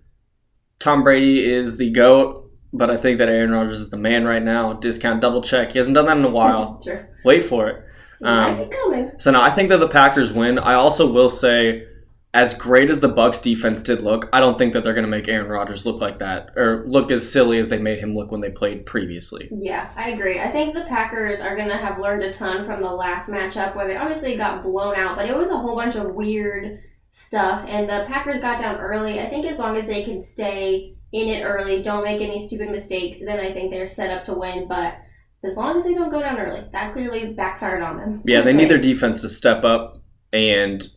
Tom 0.78 1.02
Brady 1.02 1.44
is 1.44 1.78
the 1.78 1.90
goat, 1.90 2.50
but 2.72 2.90
I 2.90 2.96
think 2.96 3.18
that 3.18 3.28
Aaron 3.28 3.52
Rodgers 3.52 3.80
is 3.80 3.90
the 3.90 3.96
man 3.96 4.24
right 4.24 4.42
now. 4.42 4.74
Discount 4.74 5.20
double 5.20 5.40
check. 5.40 5.72
He 5.72 5.78
hasn't 5.78 5.94
done 5.94 6.06
that 6.06 6.18
in 6.18 6.24
a 6.24 6.30
while. 6.30 6.82
sure. 6.84 7.08
Wait 7.24 7.42
for 7.42 7.68
it. 7.68 7.84
Um, 8.22 8.56
might 8.56 8.70
be 8.70 8.76
coming. 8.76 9.12
So 9.18 9.30
now 9.30 9.42
I 9.42 9.50
think 9.50 9.70
that 9.70 9.78
the 9.78 9.88
Packers 9.88 10.32
win. 10.32 10.58
I 10.58 10.74
also 10.74 11.10
will 11.10 11.30
say 11.30 11.86
as 12.34 12.52
great 12.52 12.90
as 12.90 12.98
the 12.98 13.08
Bucks 13.08 13.40
defense 13.40 13.80
did 13.80 14.02
look, 14.02 14.28
I 14.32 14.40
don't 14.40 14.58
think 14.58 14.72
that 14.72 14.82
they're 14.82 14.92
going 14.92 15.04
to 15.04 15.10
make 15.10 15.28
Aaron 15.28 15.48
Rodgers 15.48 15.86
look 15.86 16.00
like 16.00 16.18
that 16.18 16.50
or 16.56 16.84
look 16.84 17.12
as 17.12 17.30
silly 17.30 17.58
as 17.58 17.68
they 17.68 17.78
made 17.78 18.00
him 18.00 18.16
look 18.16 18.32
when 18.32 18.40
they 18.40 18.50
played 18.50 18.86
previously. 18.86 19.48
Yeah, 19.52 19.88
I 19.94 20.10
agree. 20.10 20.40
I 20.40 20.48
think 20.48 20.74
the 20.74 20.84
Packers 20.84 21.40
are 21.40 21.54
going 21.54 21.68
to 21.68 21.76
have 21.76 22.00
learned 22.00 22.24
a 22.24 22.32
ton 22.32 22.66
from 22.66 22.82
the 22.82 22.90
last 22.90 23.30
matchup 23.30 23.76
where 23.76 23.86
they 23.86 23.96
obviously 23.96 24.36
got 24.36 24.64
blown 24.64 24.96
out, 24.96 25.16
but 25.16 25.26
it 25.26 25.36
was 25.36 25.50
a 25.50 25.56
whole 25.56 25.76
bunch 25.76 25.94
of 25.94 26.12
weird 26.12 26.82
stuff 27.08 27.64
and 27.68 27.88
the 27.88 28.04
Packers 28.08 28.40
got 28.40 28.58
down 28.58 28.80
early. 28.80 29.20
I 29.20 29.26
think 29.26 29.46
as 29.46 29.60
long 29.60 29.76
as 29.76 29.86
they 29.86 30.02
can 30.02 30.20
stay 30.20 30.96
in 31.12 31.28
it 31.28 31.44
early, 31.44 31.82
don't 31.82 32.02
make 32.02 32.20
any 32.20 32.44
stupid 32.44 32.68
mistakes, 32.68 33.20
then 33.24 33.38
I 33.38 33.52
think 33.52 33.70
they're 33.70 33.88
set 33.88 34.10
up 34.10 34.24
to 34.24 34.34
win, 34.34 34.66
but 34.66 34.98
as 35.44 35.56
long 35.56 35.78
as 35.78 35.84
they 35.84 35.94
don't 35.94 36.10
go 36.10 36.20
down 36.20 36.40
early, 36.40 36.66
that 36.72 36.94
clearly 36.94 37.32
backfired 37.32 37.80
on 37.80 37.96
them. 37.96 38.22
Yeah, 38.24 38.40
they 38.40 38.52
need 38.52 38.68
their 38.70 38.78
defense 38.78 39.20
to 39.20 39.28
step 39.28 39.62
up 39.62 40.02
and 40.32 40.90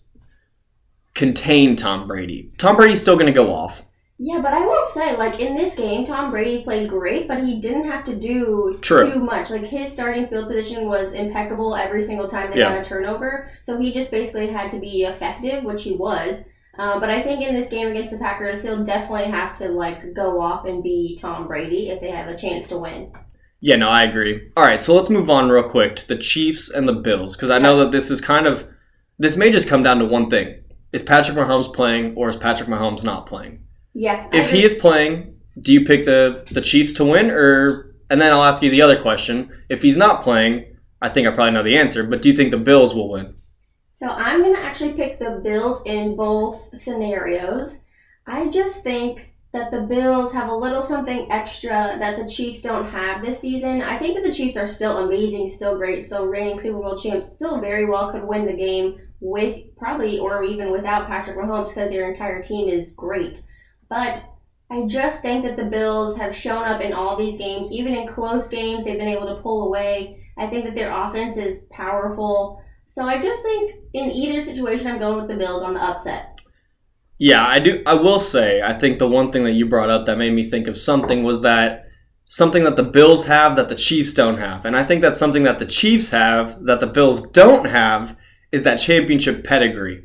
contain 1.17 1.75
Tom 1.75 2.07
Brady. 2.07 2.51
Tom 2.57 2.77
Brady's 2.77 3.01
still 3.01 3.15
going 3.15 3.25
to 3.27 3.33
go 3.33 3.51
off. 3.53 3.83
Yeah, 4.19 4.39
but 4.41 4.53
I 4.53 4.61
will 4.61 4.85
say, 4.85 5.15
like 5.15 5.39
in 5.39 5.55
this 5.55 5.75
game, 5.75 6.03
Tom 6.05 6.31
Brady 6.31 6.63
played 6.63 6.89
great, 6.89 7.27
but 7.27 7.43
he 7.43 7.59
didn't 7.59 7.91
have 7.91 8.03
to 8.05 8.15
do 8.15 8.79
True. 8.81 9.11
too 9.13 9.19
much. 9.23 9.51
Like 9.51 9.65
his 9.67 9.91
starting 9.93 10.27
field 10.27 10.47
position 10.47 10.87
was 10.87 11.13
impeccable 11.13 11.75
every 11.75 12.01
single 12.01 12.27
time 12.27 12.49
they 12.51 12.57
Yeah. 12.59 12.75
got 12.77 12.85
a 12.85 12.89
turnover, 12.89 13.51
so 13.61 13.79
he 13.79 13.93
just 13.93 14.09
basically 14.09 14.47
had 14.47 14.71
to 14.71 14.79
be 14.79 15.03
effective, 15.03 15.63
which 15.63 15.83
he 15.83 15.93
was. 15.93 16.45
Uh, 16.79 16.99
but 16.99 17.09
I 17.11 17.21
think 17.21 17.41
in 17.43 17.53
this 17.53 17.69
game 17.69 17.87
against 17.89 18.11
the 18.11 18.17
Packers, 18.19 18.63
he'll 18.63 18.83
definitely 18.83 19.29
have 19.31 19.55
to 19.59 19.69
like 19.69 20.13
go 20.15 20.41
off 20.41 20.65
and 20.65 20.81
be 20.81 21.17
Tom 21.21 21.47
Brady 21.47 21.89
if 21.89 22.01
they 22.01 22.09
have 22.11 22.27
a 22.27 22.37
chance 22.37 22.69
to 22.69 22.77
win. 22.79 23.11
Yeah, 23.59 23.75
no, 23.75 23.87
I 23.89 24.03
agree. 24.03 24.49
All 24.55 24.63
right, 24.63 24.81
so 24.81 24.95
let's 24.95 25.09
move 25.09 25.29
on 25.29 25.49
real 25.49 25.63
quick 25.69 25.95
to 25.95 26.07
the 26.07 26.15
Chiefs 26.15 26.69
and 26.71 26.87
the 26.87 26.93
Bills 26.93 27.35
because 27.35 27.49
I 27.51 27.57
know 27.59 27.77
that 27.77 27.91
this 27.91 28.09
is 28.11 28.19
kind 28.21 28.47
of 28.47 28.67
this 29.19 29.37
may 29.37 29.51
just 29.51 29.67
come 29.67 29.83
down 29.83 29.99
to 29.99 30.05
one 30.05 30.29
thing: 30.29 30.55
is 30.91 31.03
Patrick 31.03 31.37
Mahomes 31.37 31.73
playing 31.73 32.15
or 32.15 32.29
is 32.29 32.35
Patrick 32.35 32.69
Mahomes 32.69 33.03
not 33.03 33.25
playing? 33.25 33.63
Yeah. 33.93 34.29
If 34.31 34.51
he 34.51 34.63
is 34.63 34.73
playing, 34.73 35.35
do 35.59 35.73
you 35.73 35.83
pick 35.83 36.05
the 36.05 36.43
the 36.51 36.61
Chiefs 36.61 36.93
to 36.93 37.05
win, 37.05 37.31
or 37.31 37.95
and 38.09 38.21
then 38.21 38.31
I'll 38.31 38.43
ask 38.43 38.61
you 38.61 38.69
the 38.69 38.81
other 38.81 39.01
question: 39.01 39.51
if 39.69 39.81
he's 39.81 39.97
not 39.97 40.23
playing, 40.23 40.65
I 41.01 41.09
think 41.09 41.27
I 41.27 41.31
probably 41.31 41.53
know 41.53 41.63
the 41.63 41.77
answer, 41.77 42.03
but 42.03 42.21
do 42.21 42.29
you 42.29 42.35
think 42.35 42.51
the 42.51 42.57
Bills 42.57 42.93
will 42.93 43.09
win? 43.09 43.35
So 43.93 44.07
I'm 44.07 44.43
gonna 44.43 44.59
actually 44.59 44.93
pick 44.93 45.19
the 45.19 45.41
Bills 45.43 45.83
in 45.85 46.15
both 46.15 46.77
scenarios. 46.77 47.85
I 48.27 48.47
just 48.49 48.83
think 48.83 49.33
that 49.53 49.71
the 49.71 49.81
Bills 49.81 50.33
have 50.33 50.49
a 50.49 50.56
little 50.56 50.83
something 50.83 51.31
extra 51.31 51.95
that 51.97 52.17
the 52.17 52.29
Chiefs 52.29 52.61
don't 52.61 52.91
have 52.91 53.25
this 53.25 53.39
season. 53.39 53.81
I 53.81 53.97
think 53.97 54.15
that 54.15 54.23
the 54.23 54.33
Chiefs 54.33 54.57
are 54.57 54.67
still 54.67 54.97
amazing, 54.99 55.47
still 55.47 55.77
great, 55.77 56.03
still 56.03 56.27
reigning 56.27 56.59
Super 56.59 56.79
Bowl 56.79 56.97
champs, 56.97 57.33
still 57.33 57.59
very 57.59 57.85
well 57.85 58.11
could 58.11 58.23
win 58.23 58.45
the 58.45 58.53
game 58.53 58.99
with 59.19 59.76
probably 59.78 60.19
or 60.19 60.44
even 60.44 60.71
without 60.71 61.07
Patrick 61.07 61.38
Mahomes 61.38 61.69
because 61.69 61.92
their 61.92 62.09
entire 62.09 62.42
team 62.42 62.69
is 62.69 62.95
great. 62.95 63.42
But 63.90 64.24
I 64.69 64.86
just 64.86 65.21
think 65.21 65.45
that 65.45 65.57
the 65.57 65.66
Bills 65.66 66.18
have 66.18 66.36
shown 66.36 66.66
up 66.66 66.81
in 66.81 66.94
all 66.94 67.16
these 67.16 67.38
games, 67.38 67.71
even 67.71 67.94
in 67.94 68.07
close 68.07 68.50
games, 68.50 68.83
they've 68.83 68.97
been 68.97 69.07
able 69.07 69.28
to 69.28 69.42
pull 69.42 69.68
away. 69.68 70.24
I 70.38 70.47
think 70.47 70.66
that 70.66 70.76
their 70.76 70.92
offense 70.92 71.38
is 71.38 71.68
powerful. 71.71 72.62
So 72.86 73.06
I 73.07 73.19
just 73.19 73.44
think 73.44 73.76
in 73.94 74.12
either 74.12 74.42
situation, 74.42 74.88
I'm 74.88 75.00
going 75.00 75.18
with 75.18 75.30
the 75.30 75.36
Bills 75.36 75.64
on 75.64 75.74
the 75.74 75.83
upset. 75.83 76.40
Yeah, 77.18 77.45
I 77.45 77.59
do. 77.59 77.81
I 77.88 77.95
will 77.95 78.19
say, 78.19 78.62
I 78.62 78.74
think 78.74 79.00
the 79.00 79.07
one 79.07 79.31
thing 79.31 79.44
that 79.45 79.54
you 79.54 79.66
brought 79.66 79.90
up 79.90 80.06
that 80.06 80.18
made 80.18 80.33
me 80.33 80.44
think 80.44 80.68
of 80.68 80.78
something 80.78 81.24
was 81.24 81.42
that 81.42 81.86
something 82.30 82.64
that 82.66 82.76
the 82.76 82.83
Bills 82.83 83.26
have 83.26 83.56
that 83.56 83.69
the 83.69 83.76
Chiefs 83.76 84.14
don't 84.14 84.38
have. 84.38 84.66
And 84.66 84.76
I 84.76 84.83
think 84.83 85.02
that's 85.02 85.18
something 85.18 85.44
that 85.44 85.59
the 85.59 85.66
Chiefs 85.66 86.09
have 86.09 86.64
that 86.66 86.80
the 86.80 86.88
Bills 86.88 87.21
don't 87.21 87.66
have 87.66 88.16
is 88.51 88.63
that 88.63 88.75
championship 88.75 89.44
pedigree. 89.44 90.04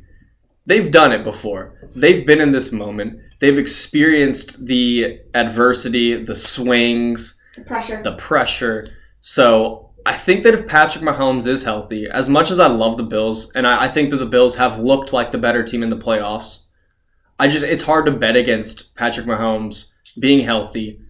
They've 0.67 0.91
done 0.91 1.13
it 1.13 1.25
before. 1.25 1.89
They've 1.95 2.25
been 2.27 2.41
in 2.41 2.53
this 2.53 2.73
moment. 2.73 3.21
They've 3.41 3.59
experienced 3.59 4.65
the 4.65 5.21
adversity, 5.35 6.15
the 6.23 6.37
swings, 6.37 7.37
The 7.57 7.63
pressure. 7.63 8.03
the 8.03 8.13
pressure. 8.17 8.91
So 9.21 9.91
I 10.07 10.13
think 10.13 10.45
that 10.45 10.55
if 10.55 10.67
Patrick 10.69 11.05
Mahomes 11.05 11.47
is 11.47 11.63
healthy, 11.65 12.07
as 12.09 12.29
much 12.29 12.51
as 12.51 12.61
I 12.61 12.69
love 12.69 12.97
the 12.97 13.03
Bills, 13.03 13.51
and 13.55 13.67
I, 13.67 13.85
I 13.85 13.89
think 13.89 14.11
that 14.11 14.19
the 14.19 14.27
Bills 14.27 14.55
have 14.57 14.79
looked 14.79 15.13
like 15.13 15.31
the 15.31 15.39
better 15.39 15.63
team 15.65 15.83
in 15.83 15.89
the 15.89 15.97
playoffs, 15.97 16.61
I 17.39 17.49
just 17.49 17.65
it's 17.65 17.83
hard 17.83 18.07
to 18.07 18.13
bet 18.13 18.37
against 18.37 18.95
Patrick 18.95 19.27
Mahomes 19.27 19.91
being 20.21 20.45
healthy, 20.45 21.01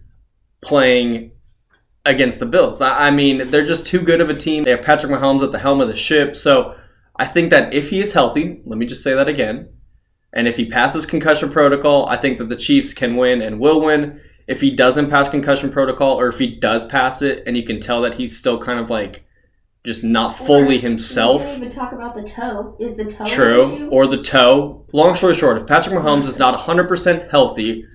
playing 0.61 1.31
against 2.05 2.39
the 2.39 2.45
Bills. 2.45 2.81
I, 2.81 3.07
I 3.07 3.11
mean, 3.11 3.49
they're 3.49 3.65
just 3.65 3.85
too 3.85 3.99
good 4.01 4.21
of 4.21 4.29
a 4.29 4.33
team. 4.35 4.63
They 4.63 4.71
have 4.71 4.81
Patrick 4.81 5.11
Mahomes 5.11 5.43
at 5.43 5.51
the 5.51 5.59
helm 5.59 5.81
of 5.81 5.87
the 5.87 5.95
ship. 5.95 6.35
So 6.35 6.75
I 7.15 7.25
think 7.25 7.49
that 7.51 7.73
if 7.73 7.89
he 7.89 8.01
is 8.01 8.13
healthy, 8.13 8.61
let 8.65 8.77
me 8.79 8.85
just 8.85 9.03
say 9.03 9.13
that 9.13 9.27
again, 9.29 9.69
and 10.33 10.47
if 10.47 10.57
he 10.57 10.65
passes 10.65 11.05
concussion 11.05 11.49
protocol, 11.49 12.07
I 12.09 12.17
think 12.17 12.39
that 12.39 12.49
the 12.49 12.55
Chiefs 12.55 12.93
can 12.93 13.15
win 13.15 13.41
and 13.41 13.59
will 13.59 13.81
win. 13.81 14.19
If 14.47 14.61
he 14.61 14.71
doesn't 14.75 15.09
pass 15.09 15.29
concussion 15.29 15.71
protocol, 15.71 16.19
or 16.19 16.27
if 16.27 16.39
he 16.39 16.47
does 16.55 16.83
pass 16.85 17.21
it, 17.21 17.43
and 17.45 17.55
you 17.55 17.63
can 17.63 17.79
tell 17.79 18.01
that 18.01 18.15
he's 18.15 18.35
still 18.37 18.57
kind 18.57 18.79
of 18.79 18.89
like 18.89 19.23
just 19.85 20.03
not 20.03 20.29
fully 20.35 20.63
Or 20.63 20.67
We 20.69 20.77
himself. 20.79 21.41
didn't 21.43 21.57
even 21.57 21.69
talk 21.69 21.91
about 21.91 22.15
the 22.15 22.23
toe. 22.23 22.75
Is 22.79 22.95
the 22.95 23.05
toe 23.05 23.25
True. 23.25 23.89
Or 23.91 24.07
the 24.07 24.21
toe. 24.21 24.85
Long 24.91 25.15
story 25.15 25.33
short, 25.35 25.57
if 25.61 25.67
Patrick 25.67 25.95
Mahomes 25.95 26.25
is 26.25 26.39
not 26.39 26.57
100% 26.57 27.29
healthy, 27.29 27.85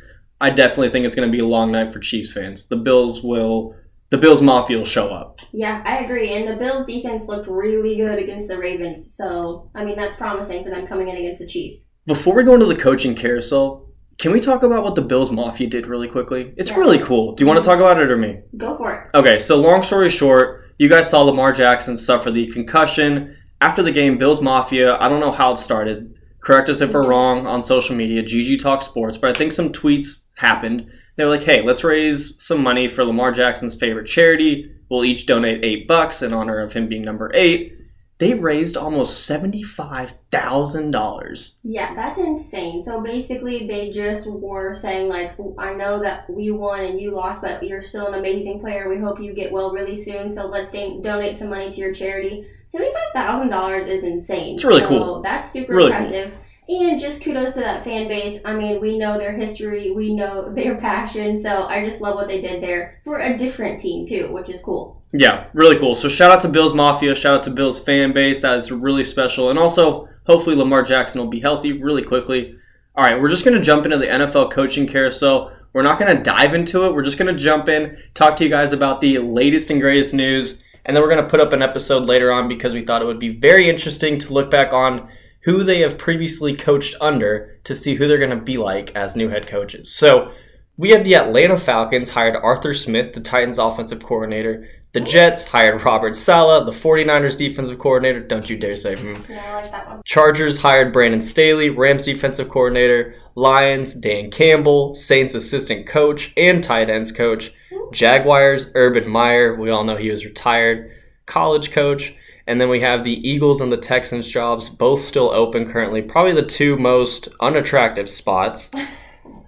I 0.41 0.51
definitely 0.51 0.91
think 0.91 1.07
it's 1.07 1.15
going 1.15 1.29
to 1.29 1.33
be 1.37 1.43
a 1.43 1.47
long 1.47 1.73
night 1.73 1.93
for 1.93 1.99
Chiefs 1.99 2.33
fans. 2.33 2.69
The 2.69 2.77
Bills 2.77 3.23
will, 3.23 3.75
the 4.11 4.19
Bills 4.19 4.41
Mafia 4.43 4.79
will 4.79 4.85
show 4.85 5.09
up. 5.09 5.39
Yeah, 5.53 5.83
I 5.85 5.99
agree. 5.99 6.33
And 6.33 6.49
the 6.49 6.57
Bills' 6.57 6.87
defense 6.87 7.29
looked 7.29 7.49
really 7.49 7.97
good 7.97 8.19
against 8.19 8.49
the 8.49 8.57
Ravens. 8.59 9.15
So, 9.15 9.71
I 9.75 9.85
mean, 9.85 9.97
that's 9.97 10.17
promising 10.17 10.65
for 10.65 10.71
them 10.71 10.87
coming 10.87 11.09
in 11.09 11.17
against 11.17 11.41
the 11.41 11.47
Chiefs. 11.47 11.91
Before 12.07 12.35
we 12.35 12.43
go 12.43 12.55
into 12.55 12.67
the 12.67 12.75
coaching 12.77 13.15
carousel, 13.15 13.87
can 14.19 14.33
we 14.33 14.41
talk 14.41 14.63
about 14.63 14.83
what 14.83 14.95
the 14.95 15.03
Bills 15.03 15.31
Mafia 15.31 15.69
did 15.69 15.87
really 15.87 16.09
quickly? 16.09 16.55
It's 16.57 16.71
Yeah. 16.71 16.79
really 16.79 16.99
cool. 16.99 17.33
Do 17.35 17.45
you 17.45 17.49
want 17.49 17.63
to 17.63 17.67
talk 17.69 17.79
about 17.79 18.01
it 18.01 18.11
or 18.11 18.17
me? 18.17 18.39
Go 18.57 18.77
for 18.77 18.93
it. 18.93 19.17
Okay, 19.17 19.39
so 19.39 19.57
long 19.57 19.83
story 19.83 20.09
short, 20.09 20.63
you 20.79 20.89
guys 20.89 21.11
saw 21.11 21.23
Lamar 21.23 21.53
Jackson 21.53 21.97
suffer 21.97 22.31
the 22.31 22.47
concussion. 22.47 23.35
After 23.61 23.83
the 23.83 23.93
game, 23.93 24.17
Bills 24.19 24.41
Mafia, 24.41 24.97
I 24.99 25.09
don't 25.09 25.21
know 25.21 25.33
how 25.33 25.53
it 25.53 25.59
started. 25.59 26.15
Correct 26.41 26.69
us 26.69 26.81
if 26.81 26.95
we're 26.95 27.07
wrong 27.07 27.47
on 27.47 27.61
social 27.61 27.95
media, 27.95 28.23
GG 28.23 28.57
Talk 28.61 28.83
Sports, 28.83 29.19
but 29.19 29.31
I 29.31 29.39
think 29.39 29.53
some 29.53 29.71
tweets 29.71 30.23
happened. 30.39 30.87
They 31.19 31.25
were 31.25 31.31
like, 31.31 31.43
hey, 31.43 31.63
let's 31.63 31.83
raise 31.83 32.41
some 32.41 32.63
money 32.63 32.87
for 32.87 33.05
Lamar 33.05 33.33
Jackson's 33.33 33.75
favorite 33.75 34.07
charity. 34.07 34.71
We'll 34.89 35.05
each 35.05 35.27
donate 35.27 35.65
eight 35.65 35.89
bucks 35.89 36.23
in 36.23 36.33
honor 36.33 36.61
of 36.61 36.73
him 36.73 36.87
being 36.87 37.03
number 37.03 37.33
eight. 37.35 37.75
They 38.19 38.35
raised 38.35 38.77
almost 38.77 39.29
$75,000. 39.29 41.51
Yeah, 41.65 41.93
that's 41.97 42.21
insane. 42.21 42.81
So 42.83 43.01
basically, 43.01 43.67
they 43.67 43.91
just 43.91 44.31
were 44.31 44.77
saying, 44.77 45.09
like, 45.09 45.35
I 45.59 45.75
know 45.75 45.99
that 46.01 46.31
we 46.31 46.53
won 46.53 46.85
and 46.85 47.01
you 47.01 47.11
lost, 47.11 47.43
but 47.43 47.65
you're 47.65 47.83
still 47.83 48.07
an 48.07 48.15
amazing 48.15 48.61
player. 48.61 48.89
We 48.89 48.99
hope 48.99 49.21
you 49.21 49.35
get 49.35 49.51
well 49.51 49.73
really 49.73 49.97
soon. 49.97 50.31
So 50.31 50.47
let's 50.47 50.71
da- 50.71 51.01
donate 51.01 51.37
some 51.37 51.51
money 51.51 51.73
to 51.73 51.81
your 51.81 51.93
charity. 51.93 52.47
$75,000 52.73 53.89
is 53.89 54.05
insane. 54.05 54.55
It's 54.55 54.65
really 54.65 54.83
So 54.83 54.89
cool. 54.89 55.21
That's 55.23 55.51
super 55.51 55.75
Really 55.75 55.91
cool. 55.91 56.31
And 56.69 57.01
just 57.01 57.23
kudos 57.25 57.55
to 57.55 57.61
that 57.61 57.83
fan 57.83 58.09
base. 58.09 58.41
I 58.45 58.55
mean, 58.55 58.79
we 58.81 58.99
know 58.99 59.17
their 59.17 59.33
history, 59.33 59.91
we 59.91 60.15
know 60.15 60.53
their 60.55 60.77
passion. 60.77 61.41
So 61.41 61.67
I 61.67 61.89
just 61.89 62.01
love 62.01 62.17
what 62.17 62.29
they 62.29 62.43
did 62.43 62.63
there 62.63 63.01
for 63.05 63.21
a 63.21 63.37
different 63.37 63.81
team, 63.81 64.07
too, 64.07 64.31
which 64.33 64.51
is 64.51 64.63
cool. 64.63 65.03
Yeah, 65.13 65.47
really 65.55 65.79
cool. 65.79 65.95
So 65.95 66.09
shout 66.09 66.31
out 66.31 66.41
to 66.43 66.49
Bills 66.49 66.75
Mafia, 66.75 67.15
shout 67.15 67.37
out 67.37 67.43
to 67.45 67.51
Bills 67.51 67.79
fan 67.79 68.13
base. 68.13 68.41
That 68.41 68.59
is 68.59 68.71
really 68.71 69.05
special. 69.05 69.49
And 69.49 69.59
also, 69.59 70.09
hopefully 70.27 70.57
Lamar 70.57 70.83
Jackson 70.83 71.21
will 71.21 71.29
be 71.29 71.41
healthy 71.41 71.73
really 71.73 72.03
quickly. 72.03 72.55
All 72.95 73.05
right, 73.05 73.19
we're 73.19 73.31
just 73.31 73.45
going 73.45 73.57
to 73.57 73.65
jump 73.65 73.87
into 73.87 73.97
the 73.97 74.07
NFL 74.07 74.51
coaching 74.51 74.87
carousel. 74.87 75.53
We're 75.73 75.83
not 75.83 75.99
going 75.99 76.15
to 76.15 76.23
dive 76.23 76.53
into 76.53 76.85
it. 76.85 76.95
We're 76.95 77.05
just 77.05 77.17
going 77.19 77.33
to 77.33 77.41
jump 77.41 77.69
in, 77.69 77.97
talk 78.13 78.37
to 78.37 78.45
you 78.45 78.51
guys 78.51 78.73
about 78.73 79.01
the 79.01 79.19
latest 79.19 79.71
and 79.71 79.81
greatest 79.81 80.13
news, 80.13 80.63
and 80.85 80.95
then 80.97 81.03
we're 81.03 81.11
going 81.11 81.23
to 81.23 81.31
put 81.31 81.41
up 81.41 81.53
an 81.53 81.63
episode 81.63 82.07
later 82.07 82.33
on 82.33 82.49
because 82.49 82.75
we 82.75 82.85
thought 82.85 83.01
it 83.01 83.07
would 83.07 83.21
be 83.21 83.29
very 83.29 83.71
interesting 83.71 84.19
to 84.19 84.33
look 84.33 84.51
back 84.51 84.73
on 84.73 85.09
who 85.41 85.63
they 85.63 85.81
have 85.81 85.99
previously 85.99 86.57
coached 86.57 86.95
under 87.01 87.59
to 87.65 87.75
see 87.75 87.95
who 87.95 88.07
they're 88.09 88.19
going 88.19 88.31
to 88.31 88.37
be 88.37 88.59
like 88.59 88.95
as 88.95 89.17
new 89.17 89.29
head 89.29 89.47
coaches. 89.47 89.95
So, 89.95 90.33
we 90.79 90.91
have 90.91 91.03
the 91.03 91.17
Atlanta 91.17 91.57
Falcons 91.57 92.11
hired 92.11 92.37
Arthur 92.37 92.73
Smith, 92.73 93.13
the 93.13 93.21
Titans 93.21 93.59
offensive 93.59 94.03
coordinator. 94.05 94.69
The 94.93 95.01
Jets 95.01 95.45
hired 95.45 95.83
Robert 95.83 96.15
Saleh, 96.17 96.65
the 96.65 96.73
49ers 96.73 97.37
defensive 97.37 97.79
coordinator. 97.79 98.21
Don't 98.21 98.49
you 98.49 98.57
dare 98.57 98.77
say 98.77 98.97
hmm. 98.97 99.21
Yeah, 99.29 99.45
I 99.45 99.55
like 99.55 99.71
that 99.73 99.89
one. 99.89 100.03
Chargers 100.07 100.57
hired 100.57 100.93
Brandon 100.93 101.21
Staley, 101.21 101.69
Rams 101.69 102.05
defensive 102.05 102.49
coordinator. 102.49 103.17
Lions, 103.35 103.95
Dan 103.95 104.31
Campbell, 104.31 104.95
Saints 104.95 105.35
assistant 105.35 105.87
coach 105.87 106.33
and 106.37 106.63
tight 106.63 106.89
ends 106.91 107.13
coach. 107.13 107.53
Jaguars, 107.93 108.71
Urban 108.75 109.09
Meyer. 109.09 109.57
We 109.57 109.71
all 109.71 109.85
know 109.85 109.97
he 109.97 110.11
was 110.11 110.25
retired. 110.25 110.93
College 111.27 111.71
coach. 111.71 112.15
And 112.49 112.59
then 112.59 112.71
we 112.71 112.81
have 112.81 113.05
the 113.05 113.29
Eagles 113.29 113.61
and 113.61 113.71
the 113.71 113.77
Texans 113.77 114.27
jobs, 114.27 114.71
both 114.71 115.01
still 115.01 115.31
open 115.31 115.71
currently. 115.71 116.01
Probably 116.01 116.33
the 116.33 116.47
two 116.47 116.79
most 116.79 117.29
unattractive 117.41 118.11
spots. 118.11 118.71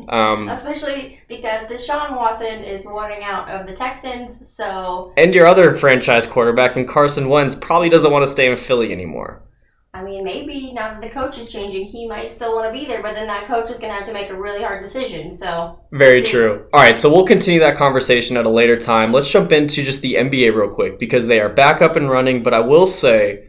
Um, 0.08 0.48
Especially 0.48 1.20
because 1.28 1.66
Deshaun 1.66 2.16
Watson 2.16 2.64
is 2.64 2.84
wanting 2.84 3.22
out 3.22 3.48
of 3.48 3.66
the 3.66 3.74
Texans, 3.74 4.48
so 4.48 5.12
and 5.16 5.32
your 5.32 5.46
other 5.46 5.72
franchise 5.72 6.26
quarterback, 6.26 6.74
and 6.74 6.88
Carson 6.88 7.28
Wentz, 7.28 7.54
probably 7.54 7.88
doesn't 7.88 8.10
want 8.10 8.24
to 8.24 8.26
stay 8.26 8.50
in 8.50 8.56
Philly 8.56 8.92
anymore. 8.92 9.40
I 9.92 10.04
mean, 10.04 10.22
maybe 10.22 10.72
now 10.72 10.92
that 10.92 11.00
the 11.00 11.08
coach 11.08 11.36
is 11.38 11.50
changing, 11.50 11.84
he 11.86 12.06
might 12.06 12.32
still 12.32 12.54
want 12.54 12.72
to 12.72 12.78
be 12.78 12.86
there, 12.86 13.02
but 13.02 13.14
then 13.14 13.26
that 13.26 13.46
coach 13.46 13.70
is 13.70 13.78
going 13.78 13.90
to 13.90 13.96
have 13.96 14.06
to 14.06 14.12
make 14.12 14.30
a 14.30 14.40
really 14.40 14.62
hard 14.62 14.84
decision. 14.84 15.36
So, 15.36 15.80
Very 15.90 16.22
See. 16.22 16.30
true. 16.30 16.66
All 16.72 16.80
right, 16.80 16.96
so 16.96 17.10
we'll 17.10 17.26
continue 17.26 17.58
that 17.58 17.76
conversation 17.76 18.36
at 18.36 18.46
a 18.46 18.50
later 18.50 18.76
time. 18.78 19.12
Let's 19.12 19.30
jump 19.30 19.50
into 19.50 19.82
just 19.82 20.00
the 20.00 20.14
NBA 20.14 20.54
real 20.54 20.68
quick 20.72 21.00
because 21.00 21.26
they 21.26 21.40
are 21.40 21.48
back 21.48 21.82
up 21.82 21.96
and 21.96 22.08
running. 22.08 22.44
But 22.44 22.54
I 22.54 22.60
will 22.60 22.86
say, 22.86 23.48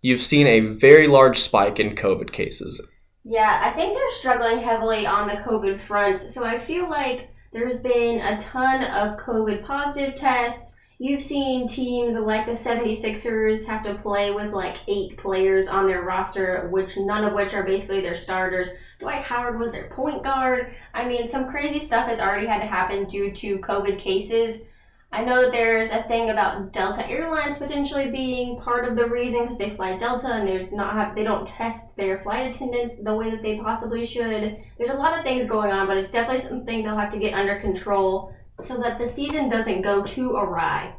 you've 0.00 0.22
seen 0.22 0.46
a 0.46 0.60
very 0.60 1.06
large 1.06 1.38
spike 1.38 1.78
in 1.78 1.94
COVID 1.94 2.32
cases. 2.32 2.80
yeah, 3.22 3.60
I 3.62 3.70
think 3.70 3.92
they're 3.94 4.10
struggling 4.10 4.60
heavily 4.60 5.06
on 5.06 5.28
the 5.28 5.34
COVID 5.34 5.78
front. 5.78 6.16
So, 6.16 6.44
I 6.44 6.56
feel 6.56 6.88
like 6.88 7.28
there's 7.52 7.80
been 7.80 8.20
a 8.20 8.38
ton 8.38 8.84
of 8.84 9.18
COVID 9.18 9.64
positive 9.64 10.14
tests. 10.14 10.78
You've 11.04 11.20
seen 11.20 11.68
teams 11.68 12.16
like 12.16 12.46
the 12.46 12.52
76ers 12.52 13.66
have 13.66 13.84
to 13.84 13.94
play 13.96 14.30
with 14.30 14.54
like 14.54 14.78
eight 14.88 15.18
players 15.18 15.68
on 15.68 15.86
their 15.86 16.00
roster, 16.00 16.66
which 16.70 16.96
none 16.96 17.24
of 17.24 17.34
which 17.34 17.52
are 17.52 17.62
basically 17.62 18.00
their 18.00 18.14
starters. 18.14 18.70
Dwight 19.00 19.22
Howard 19.22 19.58
was 19.58 19.70
their 19.70 19.90
point 19.90 20.22
guard. 20.22 20.74
I 20.94 21.06
mean, 21.06 21.28
some 21.28 21.50
crazy 21.50 21.78
stuff 21.78 22.08
has 22.08 22.20
already 22.20 22.46
had 22.46 22.62
to 22.62 22.66
happen 22.66 23.04
due 23.04 23.30
to 23.32 23.58
COVID 23.58 23.98
cases. 23.98 24.68
I 25.12 25.22
know 25.22 25.42
that 25.42 25.52
there's 25.52 25.90
a 25.92 26.02
thing 26.04 26.30
about 26.30 26.72
Delta 26.72 27.06
Airlines 27.06 27.58
potentially 27.58 28.10
being 28.10 28.58
part 28.58 28.88
of 28.88 28.96
the 28.96 29.06
reason 29.06 29.42
because 29.42 29.58
they 29.58 29.76
fly 29.76 29.98
Delta 29.98 30.32
and 30.32 30.48
there's 30.48 30.72
not 30.72 30.94
have 30.94 31.14
they 31.14 31.22
don't 31.22 31.46
test 31.46 31.98
their 31.98 32.20
flight 32.20 32.46
attendants 32.46 32.96
the 32.96 33.14
way 33.14 33.30
that 33.30 33.42
they 33.42 33.58
possibly 33.58 34.06
should. 34.06 34.56
There's 34.78 34.88
a 34.88 34.96
lot 34.96 35.18
of 35.18 35.22
things 35.22 35.50
going 35.50 35.70
on, 35.70 35.86
but 35.86 35.98
it's 35.98 36.10
definitely 36.10 36.40
something 36.40 36.82
they'll 36.82 36.96
have 36.96 37.12
to 37.12 37.18
get 37.18 37.34
under 37.34 37.56
control 37.56 38.34
so 38.58 38.78
that 38.80 38.98
the 38.98 39.06
season 39.06 39.48
doesn't 39.48 39.82
go 39.82 40.02
too 40.02 40.32
awry. 40.32 40.94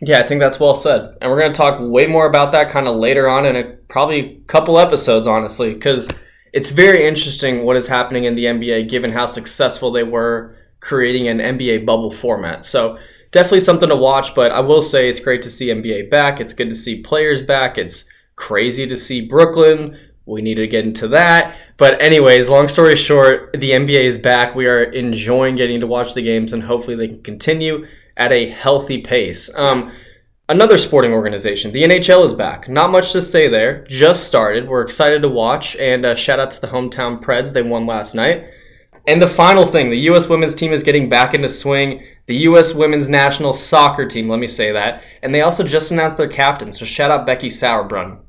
Yeah, 0.00 0.20
I 0.20 0.22
think 0.24 0.40
that's 0.40 0.58
well 0.58 0.74
said. 0.74 1.16
And 1.20 1.30
we're 1.30 1.40
going 1.40 1.52
to 1.52 1.56
talk 1.56 1.78
way 1.80 2.06
more 2.06 2.26
about 2.26 2.52
that 2.52 2.70
kind 2.70 2.88
of 2.88 2.96
later 2.96 3.28
on 3.28 3.46
in 3.46 3.56
a 3.56 3.64
probably 3.88 4.42
couple 4.46 4.78
episodes, 4.78 5.26
honestly, 5.26 5.72
because 5.72 6.08
it's 6.52 6.70
very 6.70 7.06
interesting 7.06 7.64
what 7.64 7.76
is 7.76 7.86
happening 7.86 8.24
in 8.24 8.34
the 8.34 8.44
NBA 8.44 8.88
given 8.88 9.12
how 9.12 9.26
successful 9.26 9.92
they 9.92 10.04
were 10.04 10.56
creating 10.80 11.28
an 11.28 11.38
NBA 11.38 11.86
bubble 11.86 12.10
format. 12.10 12.64
So, 12.64 12.98
definitely 13.30 13.60
something 13.60 13.88
to 13.88 13.96
watch, 13.96 14.34
but 14.34 14.52
I 14.52 14.60
will 14.60 14.82
say 14.82 15.08
it's 15.08 15.20
great 15.20 15.42
to 15.42 15.50
see 15.50 15.66
NBA 15.66 16.10
back. 16.10 16.40
It's 16.40 16.52
good 16.52 16.68
to 16.68 16.74
see 16.74 17.02
players 17.02 17.42
back. 17.42 17.78
It's 17.78 18.04
crazy 18.36 18.86
to 18.86 18.96
see 18.96 19.26
Brooklyn. 19.26 19.98
We 20.26 20.40
need 20.40 20.54
to 20.54 20.66
get 20.66 20.84
into 20.84 21.08
that. 21.08 21.56
But, 21.76 22.00
anyways, 22.00 22.48
long 22.48 22.68
story 22.68 22.96
short, 22.96 23.52
the 23.52 23.72
NBA 23.72 24.04
is 24.04 24.16
back. 24.16 24.54
We 24.54 24.66
are 24.66 24.82
enjoying 24.82 25.56
getting 25.56 25.80
to 25.80 25.86
watch 25.86 26.14
the 26.14 26.22
games, 26.22 26.52
and 26.52 26.62
hopefully 26.62 26.96
they 26.96 27.08
can 27.08 27.22
continue 27.22 27.86
at 28.16 28.32
a 28.32 28.48
healthy 28.48 28.98
pace. 28.98 29.50
Um, 29.54 29.92
another 30.48 30.78
sporting 30.78 31.12
organization, 31.12 31.72
the 31.72 31.82
NHL 31.82 32.24
is 32.24 32.32
back. 32.32 32.68
Not 32.68 32.90
much 32.90 33.12
to 33.12 33.20
say 33.20 33.48
there. 33.48 33.84
Just 33.84 34.26
started. 34.26 34.68
We're 34.68 34.82
excited 34.82 35.20
to 35.22 35.28
watch, 35.28 35.76
and 35.76 36.06
uh, 36.06 36.14
shout 36.14 36.40
out 36.40 36.50
to 36.52 36.60
the 36.60 36.68
hometown 36.68 37.20
Preds. 37.20 37.52
They 37.52 37.62
won 37.62 37.86
last 37.86 38.14
night. 38.14 38.46
And 39.06 39.20
the 39.20 39.26
final 39.26 39.66
thing, 39.66 39.90
the 39.90 39.98
U.S. 39.98 40.28
women's 40.28 40.54
team 40.54 40.72
is 40.72 40.82
getting 40.82 41.10
back 41.10 41.34
into 41.34 41.48
swing. 41.50 42.06
The 42.24 42.36
U.S. 42.36 42.72
women's 42.72 43.08
national 43.08 43.52
soccer 43.52 44.06
team, 44.06 44.30
let 44.30 44.40
me 44.40 44.46
say 44.46 44.72
that. 44.72 45.04
And 45.22 45.34
they 45.34 45.42
also 45.42 45.62
just 45.62 45.90
announced 45.90 46.16
their 46.16 46.28
captain, 46.28 46.72
so 46.72 46.86
shout 46.86 47.10
out 47.10 47.26
Becky 47.26 47.50
Sauerbrunn. 47.50 48.20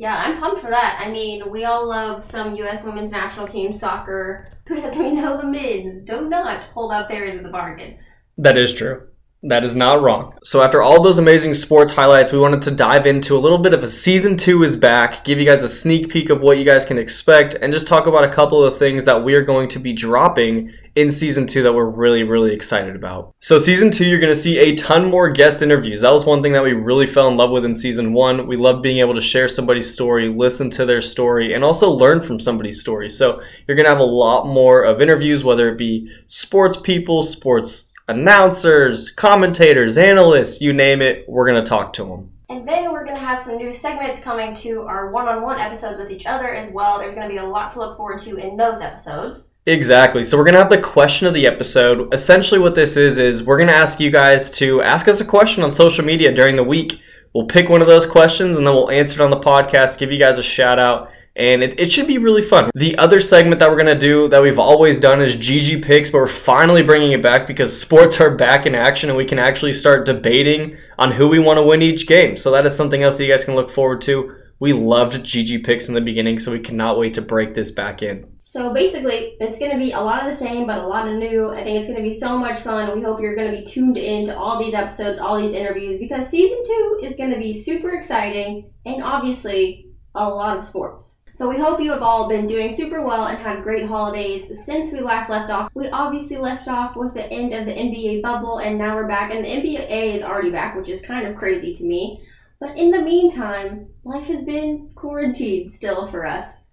Yeah, 0.00 0.16
I'm 0.16 0.40
pumped 0.40 0.62
for 0.62 0.70
that. 0.70 0.98
I 0.98 1.10
mean, 1.10 1.50
we 1.50 1.66
all 1.66 1.86
love 1.86 2.24
some 2.24 2.56
U.S. 2.56 2.84
women's 2.84 3.12
national 3.12 3.46
team 3.46 3.70
soccer 3.70 4.50
because 4.64 4.96
we 4.98 5.10
know 5.10 5.36
the 5.36 5.46
men 5.46 6.06
do 6.06 6.26
not 6.26 6.62
hold 6.62 6.90
up 6.90 7.10
their 7.10 7.26
end 7.26 7.36
of 7.36 7.44
the 7.44 7.50
bargain. 7.50 7.98
That 8.38 8.56
is 8.56 8.72
true. 8.72 9.09
That 9.42 9.64
is 9.64 9.74
not 9.74 10.02
wrong. 10.02 10.34
So 10.44 10.62
after 10.62 10.82
all 10.82 11.02
those 11.02 11.16
amazing 11.16 11.54
sports 11.54 11.92
highlights, 11.92 12.30
we 12.30 12.38
wanted 12.38 12.60
to 12.62 12.70
dive 12.70 13.06
into 13.06 13.34
a 13.34 13.40
little 13.40 13.56
bit 13.56 13.72
of 13.72 13.82
a 13.82 13.86
season 13.86 14.36
two 14.36 14.62
is 14.62 14.76
back, 14.76 15.24
give 15.24 15.38
you 15.38 15.46
guys 15.46 15.62
a 15.62 15.68
sneak 15.68 16.10
peek 16.10 16.28
of 16.28 16.42
what 16.42 16.58
you 16.58 16.64
guys 16.64 16.84
can 16.84 16.98
expect, 16.98 17.54
and 17.54 17.72
just 17.72 17.86
talk 17.86 18.06
about 18.06 18.24
a 18.24 18.32
couple 18.32 18.62
of 18.62 18.76
things 18.76 19.06
that 19.06 19.24
we 19.24 19.32
are 19.32 19.42
going 19.42 19.66
to 19.70 19.78
be 19.78 19.94
dropping 19.94 20.70
in 20.94 21.10
season 21.10 21.46
two 21.46 21.62
that 21.62 21.72
we're 21.72 21.88
really, 21.88 22.22
really 22.22 22.52
excited 22.52 22.94
about. 22.94 23.34
So 23.38 23.58
season 23.58 23.90
two, 23.90 24.04
you're 24.04 24.20
going 24.20 24.34
to 24.34 24.40
see 24.40 24.58
a 24.58 24.74
ton 24.74 25.08
more 25.08 25.30
guest 25.30 25.62
interviews. 25.62 26.02
That 26.02 26.12
was 26.12 26.26
one 26.26 26.42
thing 26.42 26.52
that 26.52 26.64
we 26.64 26.74
really 26.74 27.06
fell 27.06 27.28
in 27.28 27.38
love 27.38 27.50
with 27.50 27.64
in 27.64 27.74
season 27.74 28.12
one. 28.12 28.46
We 28.46 28.56
love 28.56 28.82
being 28.82 28.98
able 28.98 29.14
to 29.14 29.22
share 29.22 29.48
somebody's 29.48 29.90
story, 29.90 30.28
listen 30.28 30.68
to 30.70 30.84
their 30.84 31.00
story, 31.00 31.54
and 31.54 31.64
also 31.64 31.88
learn 31.88 32.20
from 32.20 32.40
somebody's 32.40 32.80
story. 32.80 33.08
So 33.08 33.40
you're 33.66 33.76
going 33.76 33.86
to 33.86 33.92
have 33.92 34.00
a 34.00 34.04
lot 34.04 34.46
more 34.46 34.82
of 34.82 35.00
interviews, 35.00 35.44
whether 35.44 35.70
it 35.70 35.78
be 35.78 36.12
sports 36.26 36.76
people, 36.76 37.22
sports 37.22 37.89
announcers, 38.10 39.10
commentators, 39.10 39.96
analysts, 39.96 40.60
you 40.60 40.72
name 40.72 41.00
it, 41.00 41.24
we're 41.28 41.48
going 41.48 41.62
to 41.62 41.68
talk 41.68 41.92
to 41.94 42.04
them. 42.04 42.30
And 42.48 42.66
then 42.66 42.92
we're 42.92 43.04
going 43.04 43.16
to 43.16 43.24
have 43.24 43.40
some 43.40 43.56
new 43.56 43.72
segments 43.72 44.20
coming 44.20 44.54
to 44.56 44.82
our 44.82 45.10
one 45.10 45.28
on 45.28 45.42
one 45.42 45.60
episodes 45.60 45.98
with 45.98 46.10
each 46.10 46.26
other 46.26 46.52
as 46.52 46.72
well. 46.72 46.98
There's 46.98 47.14
going 47.14 47.28
to 47.28 47.32
be 47.32 47.38
a 47.38 47.44
lot 47.44 47.70
to 47.72 47.78
look 47.78 47.96
forward 47.96 48.18
to 48.20 48.36
in 48.36 48.56
those 48.56 48.80
episodes. 48.80 49.52
Exactly. 49.66 50.24
So 50.24 50.36
we're 50.36 50.44
going 50.44 50.54
to 50.54 50.60
have 50.60 50.70
the 50.70 50.80
question 50.80 51.28
of 51.28 51.34
the 51.34 51.46
episode. 51.46 52.12
Essentially 52.12 52.58
what 52.58 52.74
this 52.74 52.96
is 52.96 53.18
is 53.18 53.44
we're 53.44 53.56
going 53.56 53.68
to 53.68 53.74
ask 53.74 54.00
you 54.00 54.10
guys 54.10 54.50
to 54.52 54.82
ask 54.82 55.06
us 55.06 55.20
a 55.20 55.24
question 55.24 55.62
on 55.62 55.70
social 55.70 56.04
media 56.04 56.34
during 56.34 56.56
the 56.56 56.64
week. 56.64 57.00
We'll 57.32 57.46
pick 57.46 57.68
one 57.68 57.80
of 57.80 57.86
those 57.86 58.06
questions 58.06 58.56
and 58.56 58.66
then 58.66 58.74
we'll 58.74 58.90
answer 58.90 59.20
it 59.20 59.24
on 59.24 59.30
the 59.30 59.38
podcast, 59.38 59.98
give 59.98 60.10
you 60.10 60.18
guys 60.18 60.36
a 60.36 60.42
shout 60.42 60.80
out. 60.80 61.12
And 61.36 61.62
it, 61.62 61.78
it 61.78 61.92
should 61.92 62.06
be 62.06 62.18
really 62.18 62.42
fun. 62.42 62.70
The 62.74 62.96
other 62.98 63.20
segment 63.20 63.60
that 63.60 63.70
we're 63.70 63.78
to 63.78 63.98
do 63.98 64.28
that 64.28 64.42
we've 64.42 64.58
always 64.58 64.98
done 64.98 65.22
is 65.22 65.36
GG 65.36 65.82
picks, 65.82 66.10
but 66.10 66.18
we're 66.18 66.26
finally 66.26 66.82
bringing 66.82 67.12
it 67.12 67.22
back 67.22 67.46
because 67.46 67.80
sports 67.80 68.20
are 68.20 68.34
back 68.34 68.66
in 68.66 68.74
action 68.74 69.10
and 69.10 69.16
we 69.16 69.24
can 69.24 69.38
actually 69.38 69.72
start 69.72 70.06
debating 70.06 70.76
on 70.98 71.12
who 71.12 71.28
we 71.28 71.38
want 71.38 71.58
to 71.58 71.62
win 71.62 71.82
each 71.82 72.06
game. 72.06 72.36
So 72.36 72.50
that 72.50 72.66
is 72.66 72.76
something 72.76 73.02
else 73.02 73.16
that 73.16 73.24
you 73.24 73.32
guys 73.32 73.44
can 73.44 73.54
look 73.54 73.70
forward 73.70 74.00
to. 74.02 74.36
We 74.58 74.74
loved 74.74 75.16
GG 75.16 75.64
picks 75.64 75.88
in 75.88 75.94
the 75.94 76.02
beginning, 76.02 76.38
so 76.38 76.52
we 76.52 76.60
cannot 76.60 76.98
wait 76.98 77.14
to 77.14 77.22
break 77.22 77.54
this 77.54 77.70
back 77.70 78.02
in. 78.02 78.30
So 78.42 78.74
basically, 78.74 79.36
it's 79.40 79.58
going 79.58 79.70
to 79.70 79.78
be 79.78 79.92
a 79.92 80.00
lot 80.00 80.22
of 80.22 80.28
the 80.28 80.36
same, 80.36 80.66
but 80.66 80.78
a 80.78 80.86
lot 80.86 81.08
of 81.08 81.14
new. 81.14 81.48
I 81.48 81.64
think 81.64 81.78
it's 81.78 81.86
going 81.86 81.96
to 81.96 82.06
be 82.06 82.12
so 82.12 82.36
much 82.36 82.58
fun. 82.58 82.94
We 82.94 83.02
hope 83.02 83.20
you're 83.22 83.36
going 83.36 83.50
to 83.50 83.56
be 83.56 83.64
tuned 83.64 83.96
in 83.96 84.26
to 84.26 84.36
all 84.36 84.58
these 84.58 84.74
episodes, 84.74 85.18
all 85.18 85.40
these 85.40 85.54
interviews, 85.54 85.98
because 85.98 86.28
season 86.28 86.62
two 86.66 87.00
is 87.02 87.16
going 87.16 87.30
to 87.30 87.38
be 87.38 87.54
super 87.54 87.90
exciting 87.90 88.70
and 88.84 89.02
obviously 89.02 89.86
a 90.14 90.28
lot 90.28 90.58
of 90.58 90.64
sports. 90.64 91.19
So 91.40 91.48
we 91.48 91.56
hope 91.56 91.80
you 91.80 91.90
have 91.92 92.02
all 92.02 92.28
been 92.28 92.46
doing 92.46 92.70
super 92.70 93.00
well 93.00 93.28
and 93.28 93.38
had 93.38 93.62
great 93.62 93.86
holidays 93.86 94.62
since 94.62 94.92
we 94.92 95.00
last 95.00 95.30
left 95.30 95.50
off. 95.50 95.70
We 95.72 95.88
obviously 95.88 96.36
left 96.36 96.68
off 96.68 96.96
with 96.96 97.14
the 97.14 97.26
end 97.32 97.54
of 97.54 97.64
the 97.64 97.72
NBA 97.72 98.20
bubble 98.20 98.58
and 98.58 98.76
now 98.76 98.94
we're 98.94 99.08
back 99.08 99.32
and 99.32 99.42
the 99.42 99.48
NBA 99.48 99.88
is 99.88 100.22
already 100.22 100.50
back, 100.50 100.76
which 100.76 100.90
is 100.90 101.00
kind 101.00 101.26
of 101.26 101.36
crazy 101.36 101.74
to 101.76 101.84
me. 101.84 102.20
But 102.60 102.76
in 102.76 102.90
the 102.90 103.00
meantime, 103.00 103.86
life 104.04 104.26
has 104.26 104.44
been 104.44 104.90
quarantined 104.94 105.72
still 105.72 106.08
for 106.08 106.26
us. 106.26 106.64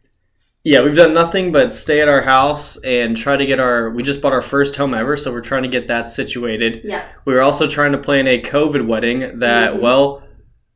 Yeah, 0.65 0.81
we've 0.81 0.97
done 0.97 1.13
nothing 1.13 1.53
but 1.53 1.71
stay 1.71 2.01
at 2.01 2.09
our 2.09 2.23
house 2.23 2.75
and 2.83 3.15
try 3.15 3.37
to 3.37 3.45
get 3.45 3.61
our. 3.61 3.91
We 3.91 4.03
just 4.03 4.21
bought 4.21 4.33
our 4.33 4.41
first 4.41 4.75
home 4.75 4.93
ever, 4.93 5.15
so 5.15 5.31
we're 5.31 5.39
trying 5.39 5.63
to 5.63 5.69
get 5.69 5.87
that 5.87 6.09
situated. 6.09 6.81
Yeah. 6.83 7.05
We 7.23 7.31
were 7.31 7.41
also 7.41 7.69
trying 7.69 7.93
to 7.93 7.97
plan 7.99 8.27
a 8.27 8.41
COVID 8.41 8.85
wedding 8.85 9.39
that, 9.39 9.75
Mhm. 9.75 9.79
well, 9.79 10.23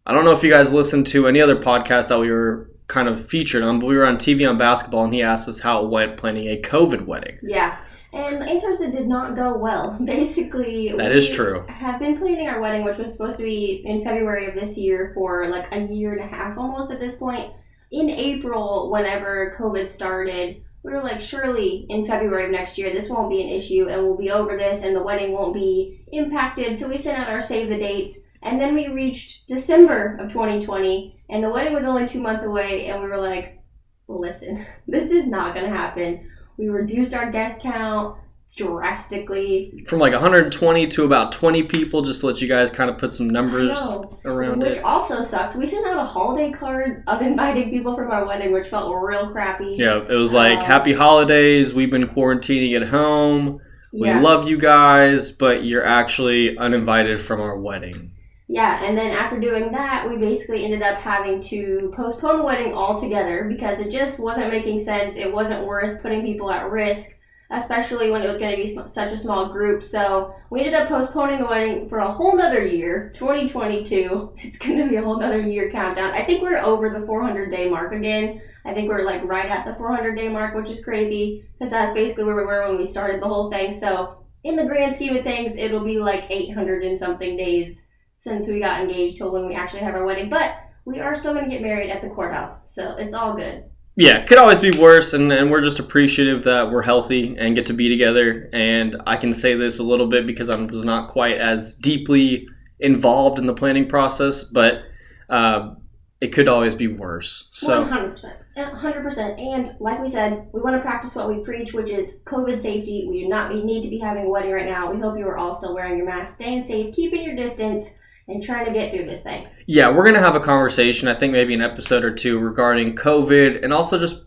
I 0.05 0.13
don't 0.13 0.23
know 0.23 0.31
if 0.31 0.45
you 0.45 0.49
guys 0.49 0.71
listened 0.71 1.07
to 1.07 1.27
any 1.27 1.41
other 1.41 1.57
podcast 1.57 2.07
that 2.07 2.21
we 2.21 2.31
were 2.31 2.70
kind 2.91 3.07
of 3.07 3.25
featured 3.25 3.63
on, 3.63 3.79
but 3.79 3.85
we 3.85 3.95
were 3.95 4.05
on 4.05 4.17
TV 4.17 4.47
on 4.47 4.57
basketball 4.57 5.05
and 5.05 5.13
he 5.13 5.23
asked 5.23 5.47
us 5.47 5.61
how 5.61 5.83
it 5.83 5.89
went 5.89 6.17
planning 6.17 6.49
a 6.49 6.61
COVID 6.61 7.05
wedding. 7.05 7.39
Yeah. 7.41 7.79
And 8.13 8.41
the 8.41 8.45
answer 8.45 8.69
is 8.69 8.81
it 8.81 8.91
did 8.91 9.07
not 9.07 9.33
go 9.33 9.57
well. 9.57 9.97
Basically, 10.03 10.91
That 10.91 11.13
is 11.13 11.29
true. 11.29 11.65
Have 11.69 11.99
been 11.99 12.17
planning 12.17 12.49
our 12.49 12.59
wedding, 12.59 12.83
which 12.83 12.97
was 12.97 13.13
supposed 13.13 13.37
to 13.37 13.43
be 13.43 13.81
in 13.85 14.03
February 14.03 14.47
of 14.47 14.55
this 14.55 14.77
year 14.77 15.11
for 15.15 15.47
like 15.47 15.73
a 15.73 15.79
year 15.79 16.11
and 16.11 16.21
a 16.21 16.27
half 16.27 16.57
almost 16.57 16.91
at 16.91 16.99
this 16.99 17.17
point. 17.17 17.53
In 17.91 18.09
April, 18.09 18.91
whenever 18.91 19.55
COVID 19.57 19.87
started, 19.87 20.61
we 20.83 20.91
were 20.91 21.01
like, 21.01 21.21
surely 21.21 21.85
in 21.89 22.05
February 22.05 22.45
of 22.45 22.51
next 22.51 22.77
year, 22.77 22.91
this 22.91 23.09
won't 23.09 23.29
be 23.29 23.41
an 23.41 23.49
issue 23.49 23.87
and 23.87 24.03
we'll 24.03 24.17
be 24.17 24.31
over 24.31 24.57
this 24.57 24.83
and 24.83 24.93
the 24.93 25.03
wedding 25.03 25.31
won't 25.31 25.53
be 25.53 26.03
impacted. 26.11 26.77
So 26.77 26.89
we 26.89 26.97
sent 26.97 27.19
out 27.19 27.29
our 27.29 27.41
save 27.41 27.69
the 27.69 27.77
dates. 27.77 28.19
And 28.43 28.59
then 28.59 28.73
we 28.73 28.87
reached 28.87 29.47
December 29.47 30.17
of 30.19 30.31
2020 30.31 31.20
and 31.31 31.43
the 31.43 31.49
wedding 31.49 31.73
was 31.73 31.85
only 31.85 32.07
two 32.07 32.21
months 32.21 32.43
away. 32.45 32.87
And 32.87 33.01
we 33.01 33.09
were 33.09 33.17
like, 33.17 33.59
listen, 34.07 34.65
this 34.87 35.09
is 35.09 35.25
not 35.27 35.55
going 35.55 35.65
to 35.69 35.75
happen. 35.75 36.29
We 36.57 36.67
reduced 36.69 37.13
our 37.15 37.31
guest 37.31 37.63
count 37.63 38.17
drastically. 38.57 39.83
From 39.87 39.99
like 39.99 40.11
120 40.13 40.87
to 40.87 41.05
about 41.05 41.31
20 41.31 41.63
people, 41.63 42.01
just 42.01 42.21
to 42.21 42.27
let 42.27 42.41
you 42.41 42.47
guys 42.47 42.69
kind 42.69 42.89
of 42.89 42.97
put 42.97 43.11
some 43.11 43.29
numbers 43.29 43.77
around 44.25 44.59
Which 44.59 44.77
it. 44.77 44.83
also 44.83 45.21
sucked. 45.21 45.55
We 45.55 45.65
sent 45.65 45.87
out 45.87 45.97
a 45.99 46.05
holiday 46.05 46.51
card 46.51 47.03
uninviting 47.07 47.69
people 47.69 47.95
from 47.95 48.11
our 48.11 48.25
wedding, 48.25 48.51
which 48.51 48.67
felt 48.67 48.93
real 48.93 49.29
crappy. 49.31 49.75
Yeah, 49.77 50.01
it 50.09 50.15
was 50.15 50.33
like 50.33 50.59
Um, 50.59 50.65
happy 50.65 50.93
holidays. 50.93 51.73
We've 51.73 51.91
been 51.91 52.07
quarantining 52.07 52.75
at 52.79 52.87
home. 52.89 53.59
We 53.93 54.07
Yeah. 54.07 54.21
love 54.21 54.47
you 54.47 54.57
guys, 54.57 55.31
but 55.31 55.63
you're 55.63 55.85
actually 55.85 56.57
uninvited 56.57 57.19
from 57.19 57.41
our 57.41 57.57
wedding. 57.57 58.10
Yeah, 58.51 58.83
and 58.83 58.97
then 58.97 59.11
after 59.11 59.39
doing 59.39 59.71
that, 59.71 60.09
we 60.09 60.17
basically 60.17 60.65
ended 60.65 60.81
up 60.81 60.97
having 60.97 61.39
to 61.43 61.93
postpone 61.95 62.39
the 62.39 62.43
wedding 62.43 62.73
altogether 62.73 63.45
because 63.45 63.79
it 63.79 63.93
just 63.93 64.19
wasn't 64.19 64.51
making 64.51 64.81
sense. 64.81 65.15
It 65.15 65.31
wasn't 65.31 65.65
worth 65.65 66.01
putting 66.01 66.23
people 66.23 66.51
at 66.51 66.69
risk, 66.69 67.17
especially 67.49 68.11
when 68.11 68.21
it 68.21 68.27
was 68.27 68.39
going 68.39 68.51
to 68.51 68.61
be 68.61 68.67
such 68.89 69.13
a 69.13 69.17
small 69.17 69.47
group. 69.53 69.81
So 69.81 70.35
we 70.49 70.59
ended 70.59 70.73
up 70.73 70.89
postponing 70.89 71.39
the 71.39 71.45
wedding 71.45 71.87
for 71.87 71.99
a 71.99 72.11
whole 72.11 72.35
nother 72.35 72.67
year, 72.67 73.13
2022. 73.15 74.33
It's 74.39 74.57
going 74.57 74.79
to 74.79 74.89
be 74.89 74.97
a 74.97 75.01
whole 75.01 75.17
nother 75.17 75.39
year 75.39 75.71
countdown. 75.71 76.11
I 76.11 76.23
think 76.23 76.41
we're 76.41 76.57
over 76.57 76.89
the 76.89 77.05
400 77.05 77.51
day 77.51 77.69
mark 77.69 77.93
again. 77.93 78.41
I 78.65 78.73
think 78.73 78.89
we're 78.89 79.05
like 79.05 79.23
right 79.23 79.49
at 79.49 79.63
the 79.63 79.75
400 79.75 80.13
day 80.17 80.27
mark, 80.27 80.55
which 80.55 80.69
is 80.69 80.83
crazy 80.83 81.45
because 81.57 81.71
that's 81.71 81.93
basically 81.93 82.25
where 82.25 82.35
we 82.35 82.43
were 82.43 82.67
when 82.67 82.77
we 82.77 82.85
started 82.85 83.21
the 83.21 83.29
whole 83.29 83.49
thing. 83.49 83.71
So 83.71 84.25
in 84.43 84.57
the 84.57 84.65
grand 84.65 84.93
scheme 84.93 85.15
of 85.15 85.23
things, 85.23 85.55
it'll 85.55 85.85
be 85.85 85.99
like 85.99 86.29
800 86.29 86.83
and 86.83 86.99
something 86.99 87.37
days 87.37 87.87
since 88.21 88.47
we 88.47 88.59
got 88.59 88.79
engaged 88.79 89.17
till 89.17 89.31
when 89.31 89.47
we 89.47 89.55
actually 89.55 89.79
have 89.79 89.95
our 89.95 90.05
wedding. 90.05 90.29
But 90.29 90.55
we 90.85 90.99
are 90.99 91.15
still 91.15 91.33
going 91.33 91.45
to 91.45 91.49
get 91.49 91.63
married 91.63 91.89
at 91.89 92.03
the 92.03 92.09
courthouse, 92.09 92.73
so 92.73 92.95
it's 92.95 93.15
all 93.15 93.35
good. 93.35 93.63
Yeah, 93.95 94.19
it 94.19 94.27
could 94.27 94.37
always 94.37 94.59
be 94.59 94.71
worse, 94.71 95.13
and, 95.13 95.31
and 95.33 95.49
we're 95.49 95.61
just 95.61 95.79
appreciative 95.79 96.43
that 96.43 96.71
we're 96.71 96.83
healthy 96.83 97.35
and 97.37 97.55
get 97.55 97.65
to 97.65 97.73
be 97.73 97.89
together. 97.89 98.47
And 98.53 99.01
I 99.07 99.17
can 99.17 99.33
say 99.33 99.55
this 99.55 99.79
a 99.79 99.83
little 99.83 100.07
bit 100.07 100.27
because 100.27 100.49
I 100.49 100.55
was 100.61 100.85
not 100.85 101.09
quite 101.09 101.37
as 101.39 101.73
deeply 101.75 102.47
involved 102.79 103.39
in 103.39 103.45
the 103.45 103.55
planning 103.55 103.87
process, 103.87 104.43
but 104.43 104.83
uh, 105.29 105.73
it 106.21 106.27
could 106.27 106.47
always 106.47 106.75
be 106.75 106.87
worse. 106.87 107.49
So, 107.51 107.83
100%. 107.83 108.37
100%. 108.55 109.41
And 109.41 109.69
like 109.79 109.99
we 109.99 110.09
said, 110.09 110.47
we 110.53 110.61
want 110.61 110.75
to 110.75 110.81
practice 110.81 111.15
what 111.15 111.27
we 111.27 111.43
preach, 111.43 111.73
which 111.73 111.89
is 111.89 112.21
COVID 112.25 112.59
safety. 112.59 113.07
We 113.09 113.23
do 113.23 113.29
not 113.29 113.51
we 113.51 113.63
need 113.63 113.81
to 113.83 113.89
be 113.89 113.97
having 113.97 114.25
a 114.25 114.29
wedding 114.29 114.51
right 114.51 114.65
now. 114.65 114.91
We 114.91 115.01
hope 115.01 115.17
you 115.17 115.27
are 115.27 115.37
all 115.37 115.55
still 115.55 115.73
wearing 115.73 115.97
your 115.97 116.05
mask, 116.05 116.35
staying 116.35 116.63
safe, 116.63 116.93
keeping 116.93 117.23
your 117.23 117.35
distance, 117.35 117.97
and 118.27 118.41
trying 118.43 118.65
to 118.65 118.71
get 118.71 118.93
through 118.93 119.05
this 119.05 119.23
thing. 119.23 119.47
yeah, 119.67 119.89
we're 119.89 120.03
going 120.03 120.15
to 120.15 120.21
have 120.21 120.35
a 120.35 120.39
conversation, 120.39 121.07
I 121.07 121.13
think 121.13 121.33
maybe 121.33 121.53
an 121.53 121.61
episode 121.61 122.03
or 122.03 122.13
two 122.13 122.39
regarding 122.39 122.95
COVID 122.95 123.63
and 123.63 123.73
also 123.73 123.99
just 123.99 124.23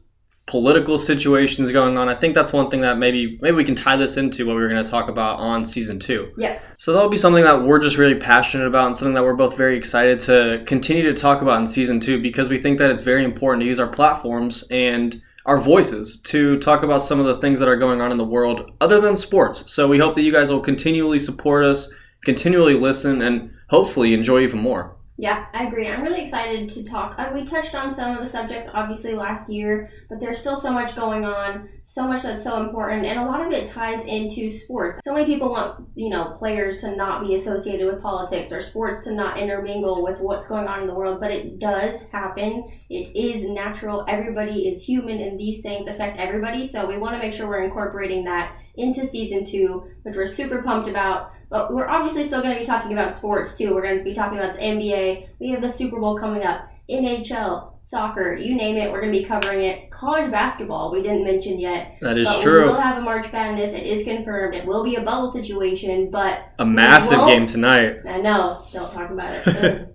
political 0.47 0.99
situations 0.99 1.73
going 1.73 1.97
on. 1.97 2.09
I 2.09 2.15
think 2.15 2.35
that's 2.35 2.53
one 2.53 2.69
thing 2.71 2.83
that 2.83 2.99
maybe 2.99 3.39
maybe 3.41 3.57
we 3.57 3.65
can 3.65 3.75
tie 3.75 3.97
this 3.97 4.19
into 4.19 4.45
what 4.45 4.57
we 4.57 4.63
were 4.63 4.69
going 4.69 4.85
to 4.85 4.91
talk 4.91 5.09
about 5.09 5.39
on 5.39 5.65
season 5.65 5.99
2. 5.99 6.35
Yeah. 6.37 6.61
So 6.77 6.93
that'll 6.93 7.09
be 7.09 7.17
something 7.17 7.45
that 7.45 7.63
we're 7.63 7.79
just 7.79 7.97
really 7.97 8.17
passionate 8.17 8.67
about 8.67 8.87
and 8.87 8.97
something 8.97 9.15
that 9.15 9.25
we're 9.25 9.35
both 9.35 9.57
very 9.57 9.77
excited 9.77 10.21
to 10.21 10.63
continue 10.67 11.03
to 11.05 11.15
talk 11.15 11.41
about 11.41 11.61
in 11.61 11.67
season 11.67 11.99
2 11.99 12.21
because 12.21 12.49
we 12.49 12.59
think 12.59 12.79
that 12.79 12.91
it's 12.91 13.03
very 13.03 13.25
important 13.25 13.63
to 13.63 13.67
use 13.67 13.79
our 13.79 13.89
platforms 13.89 14.65
and 14.71 15.23
our 15.47 15.59
voices 15.59 16.21
to 16.23 16.59
talk 16.59 16.83
about 16.83 16.99
some 16.99 17.21
of 17.21 17.27
the 17.27 17.39
things 17.39 17.59
that 17.61 17.69
are 17.69 17.77
going 17.77 18.01
on 18.01 18.11
in 18.11 18.19
the 18.19 18.25
world 18.25 18.71
other 18.81 19.01
than 19.01 19.17
sports. 19.17 19.71
So 19.71 19.89
we 19.89 19.99
hope 19.99 20.15
that 20.15 20.23
you 20.23 20.33
guys 20.33 20.51
will 20.51 20.61
continually 20.61 21.21
support 21.21 21.65
us, 21.65 21.91
continually 22.23 22.75
listen 22.75 23.23
and 23.23 23.51
hopefully 23.69 24.15
enjoy 24.15 24.41
even 24.41 24.61
more. 24.61 24.97
Yeah, 25.17 25.47
I 25.55 25.67
agree. 25.67 25.87
I'm 25.87 26.03
really 26.03 26.21
excited 26.21 26.69
to 26.71 26.83
talk. 26.83 27.17
Uh, 27.17 27.31
we 27.33 27.45
touched 27.45 27.77
on 27.77 27.95
some 27.95 28.17
of 28.17 28.21
the 28.21 28.27
subjects 28.27 28.69
obviously 28.75 29.15
last 29.15 29.49
year, 29.49 29.89
but 30.09 30.19
there's 30.19 30.41
still 30.41 30.57
so 30.57 30.73
much 30.73 30.97
going 30.97 31.25
on, 31.25 31.69
so 31.85 32.09
much 32.09 32.25
that's 32.25 32.43
so 32.43 32.61
important, 32.61 33.07
and 33.07 33.21
a 33.21 33.25
lot 33.25 33.47
of 33.47 33.53
it 33.53 33.69
ties 33.69 34.05
into 34.07 34.51
sports. 34.51 34.99
So 35.05 35.15
many 35.15 35.27
people 35.27 35.51
want, 35.51 35.87
you 35.95 36.09
know, 36.09 36.35
players 36.37 36.79
to 36.79 36.97
not 36.97 37.25
be 37.25 37.37
associated 37.37 37.87
with 37.87 38.03
politics 38.03 38.51
or 38.51 38.61
sports 38.61 39.05
to 39.05 39.15
not 39.15 39.39
intermingle 39.39 40.03
with 40.03 40.19
what's 40.19 40.49
going 40.49 40.67
on 40.67 40.81
in 40.81 40.89
the 40.89 40.95
world, 40.95 41.21
but 41.21 41.31
it 41.31 41.61
does 41.61 42.11
happen. 42.11 42.73
It 42.91 43.15
is 43.15 43.49
natural. 43.49 44.05
Everybody 44.09 44.67
is 44.67 44.83
human, 44.83 45.21
and 45.21 45.39
these 45.39 45.63
things 45.63 45.87
affect 45.87 46.19
everybody. 46.19 46.67
So 46.67 46.89
we 46.89 46.99
want 46.99 47.15
to 47.15 47.21
make 47.21 47.35
sure 47.35 47.47
we're 47.47 47.63
incorporating 47.63 48.25
that 48.25 48.57
into 48.77 49.07
season 49.07 49.45
two, 49.45 49.89
which 50.03 50.17
we're 50.17 50.27
super 50.27 50.63
pumped 50.63 50.89
about. 50.89 51.33
But 51.51 51.73
we're 51.73 51.89
obviously 51.89 52.25
still 52.25 52.43
going 52.43 52.55
to 52.55 52.61
be 52.61 52.67
talking 52.67 52.93
about 52.93 53.15
sports 53.15 53.57
too. 53.57 53.75
We're 53.75 53.83
going 53.83 53.99
to 53.99 54.05
be 54.05 54.15
talking 54.15 54.39
about 54.39 54.55
the 54.55 54.63
NBA. 54.63 55.29
We 55.39 55.51
have 55.51 55.63
the 55.63 55.71
Super 55.71 56.01
Bowl 56.01 56.19
coming 56.19 56.45
up, 56.45 56.69
NHL, 56.91 57.75
soccer, 57.83 58.35
you 58.35 58.57
name 58.57 58.77
it. 58.77 58.91
We're 58.91 59.01
going 59.01 59.13
to 59.13 59.19
be 59.19 59.25
covering 59.25 59.63
it. 59.63 59.91
College 59.91 60.31
basketball, 60.31 60.91
we 60.91 61.03
didn't 61.03 61.25
mention 61.25 61.61
yet. 61.61 61.99
That 62.01 62.19
is 62.19 62.29
but 62.29 62.43
true. 62.43 62.63
We 62.63 62.69
will 62.71 62.81
have 62.81 62.99
a 62.99 63.03
March 63.03 63.31
Madness. 63.31 63.75
It 63.75 63.85
is 63.85 64.05
confirmed. 64.05 64.55
It 64.55 64.67
will 64.67 64.83
be 64.83 64.97
a 64.97 65.03
bubble 65.03 65.29
situation, 65.29 66.11
but 66.11 66.49
A 66.59 66.65
massive 66.65 67.21
game 67.27 67.47
tonight. 67.47 67.99
I 68.09 68.19
know. 68.21 68.63
Don't 68.73 68.93
talk 68.93 69.11
about 69.11 69.33
it. 69.47 69.91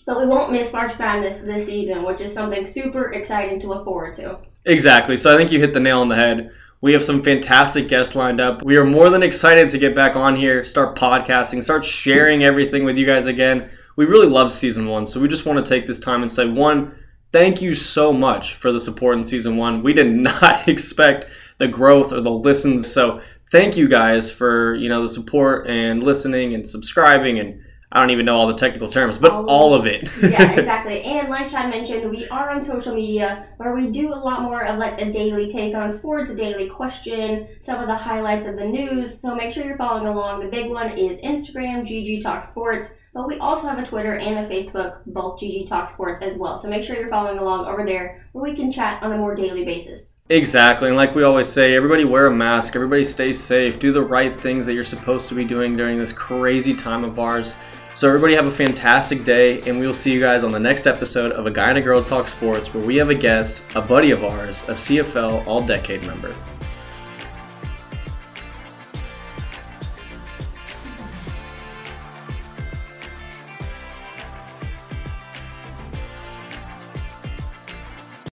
Mm. 0.00 0.06
But 0.06 0.20
we 0.20 0.26
won't 0.26 0.52
miss 0.52 0.72
March 0.72 0.98
Madness 0.98 1.42
this 1.42 1.66
season, 1.66 2.04
which 2.04 2.20
is 2.20 2.32
something 2.32 2.64
super 2.64 3.12
exciting 3.12 3.60
to 3.60 3.66
look 3.66 3.84
forward 3.84 4.14
to. 4.14 4.38
Exactly. 4.64 5.16
So 5.16 5.34
I 5.34 5.36
think 5.36 5.52
you 5.52 5.60
hit 5.60 5.74
the 5.74 5.80
nail 5.80 6.00
on 6.00 6.08
the 6.08 6.16
head. 6.16 6.50
We 6.82 6.94
have 6.94 7.04
some 7.04 7.22
fantastic 7.22 7.88
guests 7.88 8.16
lined 8.16 8.40
up. 8.40 8.62
We 8.62 8.78
are 8.78 8.86
more 8.86 9.10
than 9.10 9.22
excited 9.22 9.68
to 9.68 9.78
get 9.78 9.94
back 9.94 10.16
on 10.16 10.34
here, 10.34 10.64
start 10.64 10.96
podcasting, 10.96 11.62
start 11.62 11.84
sharing 11.84 12.42
everything 12.42 12.84
with 12.84 12.96
you 12.96 13.04
guys 13.04 13.26
again. 13.26 13.70
We 13.96 14.06
really 14.06 14.28
love 14.28 14.50
season 14.50 14.86
one, 14.86 15.04
so 15.04 15.20
we 15.20 15.28
just 15.28 15.44
want 15.44 15.62
to 15.64 15.68
take 15.68 15.86
this 15.86 16.00
time 16.00 16.22
and 16.22 16.32
say 16.32 16.48
one, 16.48 16.96
thank 17.32 17.60
you 17.60 17.74
so 17.74 18.14
much 18.14 18.54
for 18.54 18.72
the 18.72 18.80
support 18.80 19.18
in 19.18 19.24
season 19.24 19.58
one. 19.58 19.82
We 19.82 19.92
did 19.92 20.06
not 20.10 20.68
expect 20.68 21.26
the 21.58 21.68
growth 21.68 22.14
or 22.14 22.22
the 22.22 22.30
listens, 22.30 22.90
so 22.90 23.20
thank 23.50 23.76
you 23.76 23.86
guys 23.86 24.32
for 24.32 24.74
you 24.76 24.88
know 24.88 25.02
the 25.02 25.08
support 25.08 25.68
and 25.68 26.02
listening 26.02 26.54
and 26.54 26.66
subscribing 26.66 27.40
and 27.40 27.60
I 27.92 27.98
don't 27.98 28.10
even 28.10 28.24
know 28.24 28.36
all 28.36 28.46
the 28.46 28.54
technical 28.54 28.88
terms, 28.88 29.18
but 29.18 29.32
All 29.32 29.40
of 29.40 29.48
all 29.48 29.74
of 29.74 29.86
it. 29.86 30.08
yeah, 30.22 30.52
exactly. 30.58 31.02
And 31.02 31.28
like 31.28 31.48
Chad 31.48 31.70
mentioned, 31.70 32.08
we 32.08 32.26
are 32.28 32.50
on 32.50 32.62
social 32.62 32.94
media 32.94 33.48
where 33.56 33.74
we 33.74 33.90
do 33.90 34.14
a 34.14 34.14
lot 34.14 34.42
more 34.42 34.64
of 34.64 34.78
like 34.78 35.00
a 35.00 35.10
daily 35.10 35.50
take 35.50 35.74
on 35.74 35.92
sports, 35.92 36.30
a 36.30 36.36
daily 36.36 36.68
question, 36.68 37.48
some 37.62 37.80
of 37.80 37.88
the 37.88 37.96
highlights 37.96 38.46
of 38.46 38.56
the 38.56 38.64
news. 38.64 39.20
So 39.20 39.34
make 39.34 39.52
sure 39.52 39.64
you're 39.64 39.76
following 39.76 40.06
along. 40.06 40.40
The 40.40 40.48
big 40.50 40.70
one 40.70 40.96
is 40.96 41.20
Instagram, 41.22 41.82
GG 41.82 42.22
Talk 42.22 42.44
Sports. 42.44 42.96
But 43.12 43.26
we 43.26 43.38
also 43.38 43.66
have 43.66 43.80
a 43.80 43.84
Twitter 43.84 44.14
and 44.18 44.38
a 44.38 44.48
Facebook, 44.48 45.00
both 45.06 45.40
GG 45.40 45.68
Talk 45.68 45.90
Sports 45.90 46.22
as 46.22 46.36
well. 46.38 46.58
So 46.58 46.68
make 46.68 46.84
sure 46.84 46.94
you're 46.94 47.08
following 47.08 47.38
along 47.38 47.66
over 47.66 47.84
there 47.84 48.24
where 48.30 48.44
we 48.48 48.54
can 48.54 48.70
chat 48.70 49.02
on 49.02 49.10
a 49.12 49.16
more 49.18 49.34
daily 49.34 49.64
basis. 49.64 50.14
Exactly. 50.28 50.86
And 50.86 50.96
like 50.96 51.16
we 51.16 51.24
always 51.24 51.48
say, 51.48 51.74
everybody 51.74 52.04
wear 52.04 52.26
a 52.26 52.30
mask, 52.32 52.76
everybody 52.76 53.02
stay 53.02 53.32
safe, 53.32 53.80
do 53.80 53.90
the 53.90 54.00
right 54.02 54.38
things 54.38 54.64
that 54.66 54.74
you're 54.74 54.84
supposed 54.84 55.28
to 55.30 55.34
be 55.34 55.44
doing 55.44 55.76
during 55.76 55.98
this 55.98 56.12
crazy 56.12 56.72
time 56.72 57.02
of 57.02 57.18
ours. 57.18 57.52
So, 57.92 58.06
everybody 58.06 58.34
have 58.34 58.46
a 58.46 58.50
fantastic 58.52 59.24
day, 59.24 59.60
and 59.62 59.80
we 59.80 59.84
will 59.84 59.92
see 59.92 60.12
you 60.12 60.20
guys 60.20 60.44
on 60.44 60.52
the 60.52 60.60
next 60.60 60.86
episode 60.86 61.32
of 61.32 61.46
A 61.46 61.50
Guy 61.50 61.70
and 61.70 61.78
a 61.78 61.80
Girl 61.80 62.00
Talk 62.00 62.28
Sports, 62.28 62.72
where 62.72 62.84
we 62.84 62.94
have 62.96 63.10
a 63.10 63.14
guest, 63.16 63.64
a 63.74 63.82
buddy 63.82 64.12
of 64.12 64.22
ours, 64.22 64.62
a 64.68 64.72
CFL 64.72 65.44
all 65.44 65.60
decade 65.60 66.06
member. 66.06 66.32